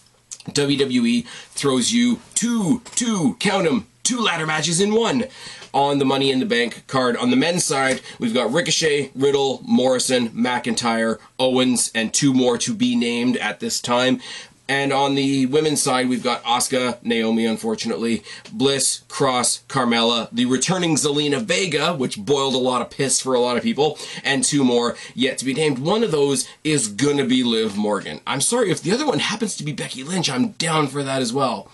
WWE 0.50 1.28
throws 1.28 1.92
you 1.92 2.22
two 2.34 2.82
two 2.96 3.36
count 3.40 3.66
them 3.66 3.88
two 4.08 4.22
ladder 4.22 4.46
matches 4.46 4.80
in 4.80 4.94
one 4.94 5.26
on 5.74 6.00
the 6.00 6.06
Money 6.06 6.32
in 6.32 6.40
the 6.40 6.46
Bank 6.46 6.86
card. 6.88 7.18
On 7.18 7.30
the 7.30 7.36
men's 7.36 7.66
side, 7.66 8.00
we've 8.20 8.34
got 8.34 8.54
Ricochet, 8.54 9.12
Riddle, 9.14 9.62
Morrison, 9.66 10.30
McIntyre, 10.30 11.20
Owens, 11.38 11.92
and 11.94 12.14
two 12.14 12.34
more 12.34 12.58
to 12.60 12.74
be 12.74 12.96
named 12.96 13.36
at 13.36 13.60
this 13.60 13.82
time. 13.82 14.22
And 14.70 14.94
on 14.94 15.16
the 15.16 15.46
women's 15.48 15.82
side, 15.82 16.08
we've 16.08 16.24
got 16.24 16.42
Asuka, 16.46 17.04
Naomi, 17.04 17.46
unfortunately, 17.46 18.24
Bliss, 18.50 19.02
Cross, 19.10 19.64
Carmella, 19.68 20.30
the 20.32 20.46
returning 20.46 20.96
Zelina 20.96 21.42
Vega, 21.42 21.94
which 21.94 22.18
boiled 22.18 22.56
a 22.56 22.58
lot 22.58 22.82
of 22.82 22.90
piss 22.90 23.20
for 23.20 23.34
a 23.34 23.42
lot 23.42 23.58
of 23.58 23.64
people, 23.64 24.00
and 24.24 24.42
two 24.42 24.64
more 24.64 24.96
yet 25.16 25.38
to 25.40 25.46
be 25.46 25.54
named. 25.54 25.80
One 25.80 26.02
of 26.02 26.12
those 26.12 26.48
is 26.64 26.88
gonna 26.88 27.26
be 27.26 27.44
Liv 27.44 27.76
Morgan. 27.76 28.22
I'm 28.26 28.42
sorry, 28.42 28.72
if 28.72 28.82
the 28.82 28.94
other 28.94 29.06
one 29.06 29.20
happens 29.20 29.58
to 29.58 29.66
be 29.66 29.74
Becky 29.74 30.02
Lynch, 30.04 30.30
I'm 30.30 30.50
down 30.52 30.88
for 30.88 31.04
that 31.04 31.22
as 31.22 31.34
well. 31.34 31.70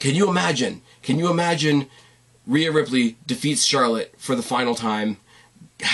Can 0.00 0.14
you 0.14 0.28
imagine? 0.28 0.82
Can 1.02 1.18
you 1.18 1.30
imagine 1.30 1.88
Rhea 2.46 2.72
Ripley 2.72 3.16
defeats 3.26 3.64
Charlotte 3.64 4.14
for 4.18 4.34
the 4.34 4.42
final 4.42 4.74
time 4.74 5.18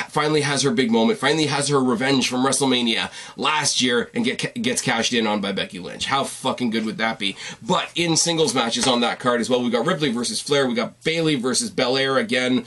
finally 0.09 0.43
has 0.43 0.63
her 0.63 0.71
big 0.71 0.91
moment, 0.91 1.19
finally 1.19 1.47
has 1.47 1.69
her 1.69 1.83
revenge 1.83 2.29
from 2.29 2.45
WrestleMania 2.45 3.11
last 3.37 3.83
year 3.83 4.11
and 4.15 4.25
get, 4.25 4.61
gets 4.61 4.83
cashed 4.83 5.13
in 5.13 5.27
on 5.27 5.41
by 5.41 5.53
Becky 5.53 5.79
Lynch. 5.79 6.07
How 6.07 6.25
fucking 6.25 6.71
good 6.71 6.85
would 6.85 6.99
that 6.99 7.19
be? 7.19 7.37
But 7.63 7.91
in 7.95 8.17
singles 8.17 8.55
matches 8.55 8.87
on 8.87 9.01
that 9.01 9.19
card 9.19 9.41
as 9.41 9.51
well, 9.51 9.63
we 9.63 9.71
got 9.71 9.87
Ripley 9.87 10.11
versus 10.11 10.41
Flair, 10.41 10.67
we 10.67 10.75
got 10.75 11.03
Bayley 11.03 11.37
versus 11.37 11.71
Belair 11.71 12.17
again, 12.17 12.59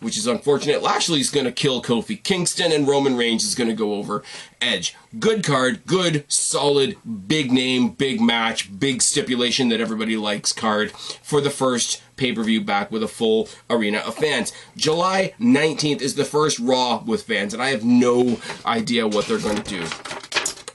which 0.00 0.16
is 0.16 0.26
unfortunate. 0.26 0.82
Lashley's 0.82 1.30
going 1.30 1.46
to 1.46 1.52
kill 1.52 1.82
Kofi 1.82 2.22
Kingston 2.22 2.72
and 2.72 2.88
Roman 2.88 3.16
Reigns 3.16 3.44
is 3.44 3.54
going 3.54 3.70
to 3.70 3.76
go 3.76 3.94
over 3.94 4.22
Edge. 4.60 4.94
Good 5.18 5.44
card, 5.44 5.84
good, 5.86 6.24
solid, 6.28 6.96
big 7.26 7.52
name, 7.52 7.90
big 7.90 8.20
match, 8.20 8.78
big 8.78 9.02
stipulation 9.02 9.68
that 9.68 9.80
everybody 9.80 10.16
likes 10.16 10.52
card 10.52 10.92
for 10.92 11.40
the 11.40 11.50
first 11.50 12.00
pay 12.22 12.32
per 12.32 12.44
view 12.44 12.60
back 12.60 12.92
with 12.92 13.02
a 13.02 13.08
full 13.08 13.48
arena 13.68 13.98
of 13.98 14.14
fans. 14.14 14.52
July 14.76 15.34
19th 15.40 16.00
is 16.00 16.14
the 16.14 16.24
first 16.24 16.60
Raw 16.60 17.02
with 17.04 17.24
fans, 17.24 17.52
and 17.52 17.60
I 17.60 17.70
have 17.70 17.84
no 17.84 18.38
idea 18.64 19.08
what 19.08 19.26
they're 19.26 19.38
going 19.38 19.60
to 19.60 19.80
do 19.80 19.84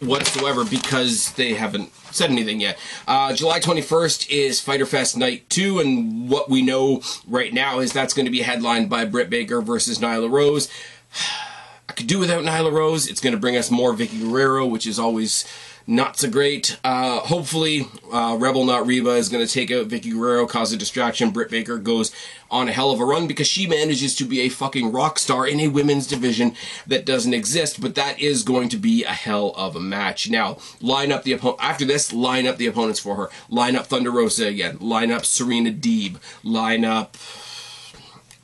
whatsoever 0.05 0.65
because 0.65 1.31
they 1.33 1.53
haven't 1.53 1.91
said 2.12 2.29
anything 2.29 2.60
yet. 2.60 2.77
Uh, 3.07 3.33
July 3.33 3.62
21st 3.62 4.29
is 4.29 4.60
Fyter 4.60 4.86
Fest 4.86 5.15
Night 5.15 5.49
2, 5.49 5.79
and 5.79 6.29
what 6.29 6.49
we 6.49 6.62
know 6.62 7.01
right 7.25 7.53
now 7.53 7.79
is 7.79 7.93
that's 7.93 8.13
going 8.13 8.25
to 8.25 8.31
be 8.31 8.41
headlined 8.41 8.89
by 8.89 9.05
Britt 9.05 9.29
Baker 9.29 9.62
versus 9.62 9.99
Nyla 9.99 10.29
Rose. 10.29 10.69
I 11.89 11.93
could 11.93 12.07
do 12.07 12.19
without 12.19 12.43
Nyla 12.43 12.73
Rose. 12.73 13.07
It's 13.07 13.21
going 13.21 13.33
to 13.33 13.39
bring 13.39 13.55
us 13.55 13.71
more 13.71 13.93
Vickie 13.93 14.19
Guerrero, 14.19 14.65
which 14.65 14.86
is 14.86 14.99
always 14.99 15.45
not 15.89 16.17
so 16.17 16.30
great. 16.30 16.78
Uh, 16.84 17.21
hopefully, 17.21 17.88
uh, 18.12 18.36
Rebel 18.38 18.65
Not 18.65 18.86
Reba 18.86 19.12
is 19.12 19.30
going 19.30 19.45
to 19.45 19.52
take 19.52 19.71
out 19.71 19.88
Vickie 19.88 20.12
Guerrero, 20.12 20.45
cause 20.45 20.73
a 20.73 20.78
distraction. 20.78 21.32
Britt 21.32 21.50
Baker 21.50 21.78
goes 21.78 22.13
on 22.52 22.67
a 22.67 22.73
hell 22.73 22.91
of 22.91 23.00
a 23.00 23.06
run 23.06 23.26
because 23.26 23.47
she 23.47 23.67
manages 23.67 24.13
to 24.15 24.26
be 24.26 24.41
a 24.41 24.50
fucking 24.50 24.91
rock 24.91 25.17
star 25.17 25.47
in 25.47 25.62
a 25.62 25.69
women's 25.69 26.06
division 26.06 26.54
that 26.86 27.06
doesn't 27.06 27.34
exist, 27.34 27.80
but 27.80 27.95
that 27.95 28.19
is 28.19 28.43
going 28.43 28.67
to 28.67 28.78
be 28.78 29.06
a 29.06 29.13
hell 29.13 29.54
of 29.56 29.78
a 29.78 29.80
match. 29.80 30.30
Now, 30.30 30.58
line 30.82 31.12
up 31.12 31.23
the 31.23 31.32
opponent. 31.32 31.60
After 31.62 31.86
this, 31.86 32.12
line 32.12 32.45
up 32.45 32.58
the 32.58 32.67
opponents 32.67 33.00
for 33.00 33.15
her. 33.15 33.30
Line 33.50 33.78
up 33.78 33.88
Thunder 33.88 34.12
Rosa 34.12 34.47
again. 34.47 34.78
Line 34.82 35.12
up 35.12 35.26
Serena 35.26 35.71
Deeb. 35.71 36.17
Line 36.43 36.84
up. 36.84 37.15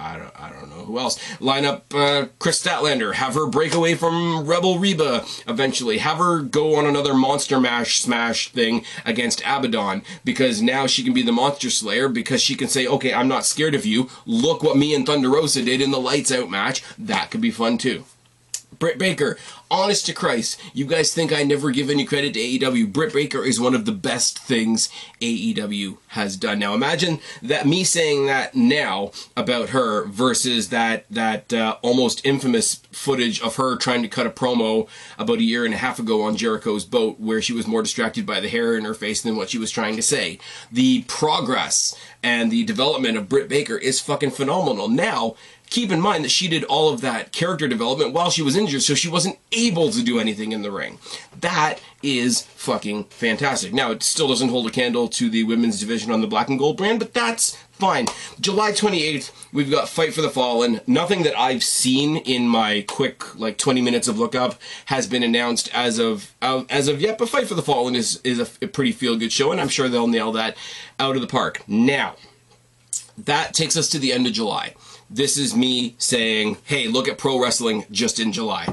I 0.04 0.18
don't, 0.18 0.34
I 0.38 0.50
don't 0.50 0.70
know 0.70 0.84
who 0.84 1.00
else. 1.00 1.18
Line 1.40 1.64
up 1.64 1.94
uh, 1.94 2.26
Kris 2.38 2.62
Statlander. 2.62 3.14
Have 3.14 3.36
her 3.36 3.48
break 3.48 3.74
away 3.74 3.96
from 3.96 4.46
Rebel 4.46 4.78
Reba 4.78 5.24
eventually. 5.48 6.00
Have 6.00 6.18
her 6.18 6.42
go 6.42 6.76
on 6.76 6.86
another 6.86 7.14
Monster 7.14 7.60
Mash 7.60 8.02
Smash 8.02 8.50
thing 8.50 8.84
against 9.06 9.42
Abaddon 9.46 10.04
because 10.26 10.62
now 10.62 10.88
she 10.88 11.04
can 11.04 11.14
be 11.14 11.24
the 11.24 11.32
Monster 11.32 11.70
Slayer 11.70 12.10
because 12.10 12.42
she 12.42 12.56
can 12.56 12.68
say, 12.68 12.86
okay, 12.86 13.14
I'm 13.14 13.30
not 13.30 13.46
scared 13.46 13.76
of 13.76 13.86
you. 13.86 14.10
Look 14.26 14.62
what 14.62 14.78
me 14.78 14.94
and 14.94 15.06
Thunder 15.06 15.30
Rosa 15.30 15.64
did 15.64 15.82
in 15.82 15.92
the 15.92 16.00
Lights 16.00 16.32
Out 16.32 16.50
match. 16.50 16.84
That 16.98 17.32
could 17.32 17.42
be 17.42 17.52
fun 17.52 17.78
too. 17.78 18.04
Britt 18.80 18.98
Baker, 18.98 19.38
honest 19.70 20.06
to 20.06 20.14
Christ, 20.14 20.60
you 20.74 20.86
guys 20.86 21.14
think 21.14 21.32
I 21.32 21.44
never 21.44 21.72
give 21.72 21.90
any 21.90 22.06
credit 22.06 22.34
to 22.34 22.40
AEW. 22.40 22.92
Britt 22.92 23.14
Baker 23.14 23.44
is 23.44 23.60
one 23.60 23.74
of 23.74 23.86
the 23.86 23.92
best 23.92 24.40
things 24.40 24.90
AEW 25.22 25.98
has 26.10 26.38
done. 26.38 26.60
Now 26.60 26.74
imagine 26.74 27.20
that 27.42 27.66
me 27.66 27.84
saying 27.84 28.28
that 28.28 28.56
now 28.56 29.12
about 29.36 29.70
her 29.70 30.06
versus 30.06 30.70
that 30.70 31.06
that 31.10 31.52
uh, 31.54 31.78
almost 31.82 32.26
infamous 32.26 32.76
footage 32.92 33.42
of 33.42 33.56
her 33.56 33.76
trying 33.76 34.04
to 34.04 34.08
cut 34.08 34.28
a 34.28 34.30
promo 34.30 34.88
about 35.18 35.40
a 35.40 35.44
year 35.44 35.66
and 35.66 35.74
a 35.74 35.78
half 35.78 36.00
ago 36.00 36.22
on 36.22 36.38
Jericho's 36.38 36.86
boat 36.86 37.20
where 37.20 37.42
she 37.42 37.54
was 37.54 37.68
more 37.68 37.82
distracted 37.82 38.26
by 38.26 38.40
the 38.40 38.50
hair 38.50 38.78
in 38.78 38.86
her 38.86 38.94
face 38.94 39.22
than 39.22 39.36
what 39.36 39.50
she 39.50 39.58
was 39.58 39.72
trying 39.72 39.96
to 39.96 40.02
say. 40.02 40.40
The 40.72 41.04
progress 41.08 41.96
and 42.22 42.52
the 42.52 42.64
development 42.64 43.18
of 43.18 43.28
Britt 43.28 43.50
Baker 43.50 43.78
is 43.78 44.00
fucking 44.00 44.32
phenomenal. 44.32 44.88
Now, 44.88 45.36
keep 45.74 45.92
in 45.92 46.00
mind 46.00 46.24
that 46.24 46.30
she 46.30 46.48
did 46.48 46.64
all 46.66 46.94
of 46.94 47.02
that 47.02 47.32
character 47.32 47.68
development 47.68 48.14
while 48.14 48.30
she 48.30 48.44
was 48.44 48.56
injured, 48.56 48.84
so 48.84 48.94
she 48.94 49.10
wasn't 49.10 49.38
able 49.52 49.90
to 49.90 50.04
do 50.04 50.20
anything 50.20 50.52
in 50.52 50.62
the 50.62 50.72
ring. 50.72 51.00
That 51.42 51.82
is 52.04 52.44
fucking 52.44 53.06
fantastic. 53.06 53.74
Now, 53.74 53.90
it 53.90 54.04
still 54.04 54.28
doesn't 54.28 54.50
hold 54.50 54.68
a 54.68 54.72
candle 54.72 55.08
to 55.10 55.32
the 55.32 55.44
women's 55.44 55.80
division 55.80 56.12
on 56.12 56.22
the 56.22 56.28
black 56.28 56.48
and 56.48 56.60
gold 56.60 56.78
brand, 56.78 57.00
but 57.00 57.16
that's 57.16 57.58
fine. 57.72 58.06
July 58.40 58.72
28th, 58.72 59.32
we've 59.52 59.72
got 59.72 59.90
Fight 59.90 60.14
for 60.14 60.22
the 60.22 60.30
Fallen. 60.30 60.80
Nothing 60.86 61.24
that 61.24 61.38
I've 61.38 61.64
seen 61.64 62.18
in 62.18 62.48
my 62.48 62.86
quick, 62.88 63.36
like, 63.38 63.58
20 63.58 63.82
minutes 63.82 64.08
of 64.08 64.20
lookup 64.20 64.62
has 64.86 65.08
been 65.08 65.24
announced 65.24 65.72
as 65.74 65.98
of 65.98 66.36
uh, 66.44 66.66
as 66.70 66.88
of 66.88 67.02
yet, 67.02 67.18
but 67.18 67.30
Fight 67.30 67.48
for 67.48 67.56
the 67.56 67.64
Fallen 67.64 67.96
is, 67.96 68.22
is 68.24 68.40
a, 68.40 68.48
a 68.64 68.68
pretty 68.68 68.92
feel-good 68.92 69.32
show, 69.32 69.52
and 69.52 69.60
I'm 69.60 69.70
sure 69.70 69.90
they'll 69.90 70.06
nail 70.06 70.32
that 70.34 70.56
out 71.00 71.16
of 71.16 71.24
the 71.24 71.28
park. 71.28 71.64
Now, 71.68 72.16
that 73.18 73.56
takes 73.56 73.76
us 73.76 73.90
to 73.90 73.98
the 73.98 74.14
end 74.14 74.28
of 74.28 74.34
July. 74.34 74.76
This 75.14 75.38
is 75.38 75.56
me 75.56 75.94
saying, 76.00 76.58
hey, 76.64 76.88
look 76.88 77.08
at 77.08 77.20
pro 77.20 77.40
wrestling 77.40 77.86
just 77.92 78.20
in 78.20 78.32
July. 78.32 78.68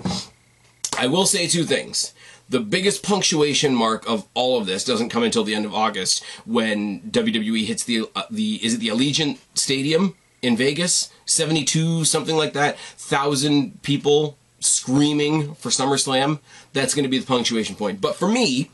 I 0.99 1.07
will 1.07 1.27
say 1.27 1.47
two 1.47 1.65
things. 1.65 2.15
The 2.49 2.61
biggest 2.61 3.03
punctuation 3.03 3.75
mark 3.75 4.09
of 4.09 4.27
all 4.33 4.59
of 4.59 4.65
this 4.65 4.83
doesn't 4.83 5.11
come 5.11 5.23
until 5.23 5.45
the 5.45 5.55
end 5.55 5.67
of 5.67 5.75
August 5.75 6.25
when 6.47 7.03
WWE 7.03 7.67
hits 7.67 7.85
the 7.85 8.09
uh, 8.17 8.23
the 8.31 8.59
is 8.65 8.75
it 8.75 8.81
the 8.81 8.89
Allegiant 8.89 9.37
Stadium 9.53 10.17
in 10.41 10.57
Vegas, 10.57 11.13
72 11.27 12.07
something 12.07 12.37
like 12.39 12.55
that, 12.55 12.79
thousand 12.79 13.83
people 13.83 14.39
screaming 14.61 15.55
for 15.57 15.69
SummerSlam. 15.69 16.41
That's 16.73 16.95
going 16.95 17.05
to 17.05 17.11
be 17.11 17.19
the 17.19 17.27
punctuation 17.27 17.77
point. 17.77 18.01
But 18.01 18.17
for 18.17 18.29
me, 18.29 18.71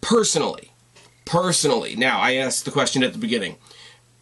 personally, 0.00 0.70
personally, 1.24 1.96
now 1.96 2.20
I 2.20 2.34
asked 2.34 2.64
the 2.64 2.70
question 2.70 3.02
at 3.02 3.12
the 3.12 3.18
beginning, 3.18 3.56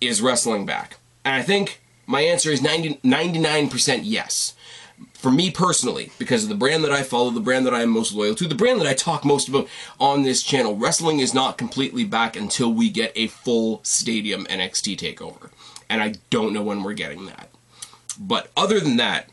is 0.01 0.23
wrestling 0.23 0.65
back? 0.65 0.97
And 1.23 1.35
I 1.35 1.43
think 1.43 1.83
my 2.07 2.21
answer 2.21 2.51
is 2.51 2.63
90, 2.63 3.01
99% 3.05 4.01
yes. 4.03 4.55
For 5.13 5.31
me 5.31 5.51
personally, 5.51 6.13
because 6.19 6.45
of 6.45 6.49
the 6.49 6.55
brand 6.55 6.85
that 6.85 6.93
I 6.93 7.03
follow, 7.03 7.31
the 7.31 7.41
brand 7.41 7.67
that 7.67 7.75
I 7.75 7.83
am 7.83 7.91
most 7.91 8.15
loyal 8.15 8.35
to, 8.37 8.47
the 8.47 8.55
brand 8.55 8.81
that 8.81 8.87
I 8.87 8.95
talk 8.95 9.25
most 9.25 9.49
about 9.49 9.69
on 9.99 10.23
this 10.23 10.43
channel, 10.43 10.77
wrestling 10.77 11.19
is 11.21 11.35
not 11.35 11.59
completely 11.59 12.05
back 12.05 12.37
until 12.37 12.73
we 12.73 12.89
get 12.89 13.13
a 13.17 13.27
full 13.27 13.81
stadium 13.83 14.45
NXT 14.47 14.97
takeover. 14.97 15.51
And 15.89 16.03
I 16.03 16.15
don't 16.31 16.53
know 16.53 16.63
when 16.63 16.83
we're 16.83 16.95
getting 16.95 17.27
that. 17.27 17.51
But 18.19 18.51
other 18.57 18.81
than 18.81 18.97
that, 18.97 19.29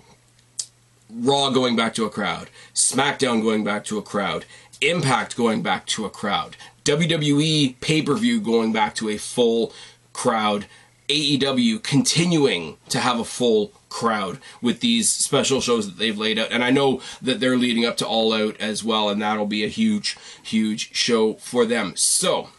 Raw 1.10 1.52
going 1.52 1.76
back 1.76 1.94
to 1.96 2.06
a 2.06 2.10
crowd, 2.10 2.50
SmackDown 2.74 3.42
going 3.42 3.64
back 3.64 3.86
to 3.86 3.98
a 3.98 4.02
crowd, 4.02 4.46
Impact 4.82 5.38
going 5.38 5.62
back 5.62 5.86
to 5.88 6.06
a 6.06 6.10
crowd, 6.10 6.58
WWE 6.84 7.80
pay 7.80 8.02
per 8.02 8.16
view 8.16 8.42
going 8.42 8.74
back 8.74 8.96
to 8.96 9.10
a 9.10 9.18
full 9.18 9.72
crowd, 10.12 10.66
AEW 11.14 11.84
continuing 11.84 12.78
to 12.90 13.00
have 13.00 13.20
a 13.20 13.26
full 13.26 13.72
crowd 13.90 14.40
with 14.62 14.80
these 14.80 15.12
special 15.12 15.62
shows 15.62 15.86
that 15.86 16.00
they've 16.00 16.18
laid 16.18 16.40
out. 16.40 16.52
And 16.52 16.64
I 16.64 16.72
know 16.72 17.02
that 17.22 17.40
they're 17.40 17.58
leading 17.58 17.86
up 17.86 17.98
to 17.98 18.08
All 18.08 18.34
Out 18.34 18.58
as 18.60 18.84
well, 18.84 19.10
and 19.10 19.22
that'll 19.22 19.46
be 19.46 19.64
a 19.64 19.68
huge, 19.70 20.18
huge 20.42 20.94
show 20.96 21.36
for 21.36 21.66
them. 21.66 21.94
So, 21.96 22.50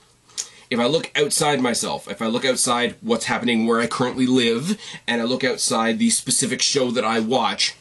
if 0.70 0.78
I 0.78 0.86
look 0.86 1.10
outside 1.16 1.60
myself, 1.60 2.08
if 2.08 2.22
I 2.22 2.26
look 2.26 2.44
outside 2.44 2.94
what's 3.00 3.26
happening 3.26 3.66
where 3.66 3.80
I 3.80 3.88
currently 3.88 4.26
live, 4.26 4.78
and 5.08 5.20
I 5.20 5.24
look 5.24 5.42
outside 5.42 5.98
the 5.98 6.10
specific 6.10 6.62
show 6.62 6.90
that 6.92 7.04
I 7.04 7.18
watch, 7.18 7.74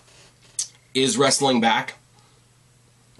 is 0.93 1.17
wrestling 1.17 1.61
back? 1.61 1.95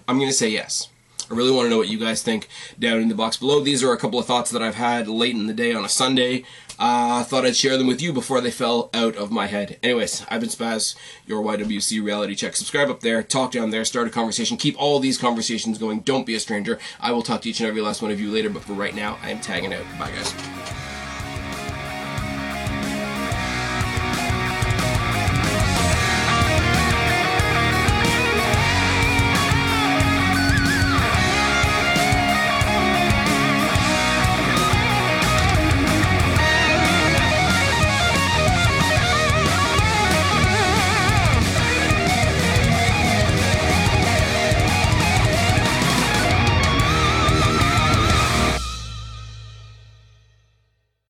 I'm 0.08 0.18
going 0.18 0.30
to 0.30 0.36
say 0.36 0.50
yes. 0.50 0.89
I 1.32 1.36
really 1.36 1.52
want 1.52 1.66
to 1.66 1.70
know 1.70 1.78
what 1.78 1.88
you 1.88 1.98
guys 1.98 2.22
think 2.22 2.48
down 2.78 3.00
in 3.00 3.08
the 3.08 3.16
box 3.16 3.38
below. 3.38 3.60
These 3.60 3.84
are 3.84 3.94
a 3.94 3.98
couple 3.98 4.20
of 4.20 4.26
thoughts 4.26 4.52
that 4.52 4.62
I've 4.62 4.76
had 4.76 5.08
late 5.08 5.36
in 5.36 5.48
the 5.48 5.54
day 5.54 5.74
on 5.74 5.86
a 5.86 5.89
Sunday. 5.89 6.44
I 6.80 7.22
uh, 7.22 7.24
thought 7.24 7.46
I'd 7.46 7.56
share 7.56 7.78
them 7.78 7.88
with 7.88 8.02
you 8.02 8.12
before 8.12 8.42
they 8.42 8.52
fell 8.52 8.90
out 8.94 9.16
of 9.16 9.32
my 9.32 9.48
head. 9.48 9.78
Anyways, 9.84 10.26
I've 10.30 10.42
been 10.42 10.50
Spaz, 10.50 10.96
your 11.26 11.44
YWC 11.44 12.04
reality 12.04 12.36
check. 12.36 12.56
Subscribe 12.56 12.90
up 12.90 13.02
there, 13.02 13.22
talk 13.22 13.52
down 13.52 13.70
there, 13.70 13.86
start 13.86 14.08
a 14.08 14.12
conversation. 14.12 14.58
Keep 14.58 14.82
all 14.82 15.00
these 15.00 15.18
conversations 15.18 15.78
going. 15.78 16.00
Don't 16.00 16.26
be 16.26 16.36
a 16.36 16.40
stranger. 16.40 16.80
I 17.00 17.12
will 17.12 17.22
talk 17.22 17.42
to 17.42 17.50
each 17.50 17.60
and 17.60 17.70
every 17.70 17.82
last 17.82 18.02
one 18.02 18.12
of 18.12 18.20
you 18.20 18.32
later, 18.32 18.50
but 18.50 18.64
for 18.64 18.74
right 18.74 18.96
now, 18.96 19.18
I 19.22 19.30
am 19.30 19.40
tagging 19.40 19.74
out. 19.74 19.86
Bye, 20.00 20.12
guys. 20.12 20.83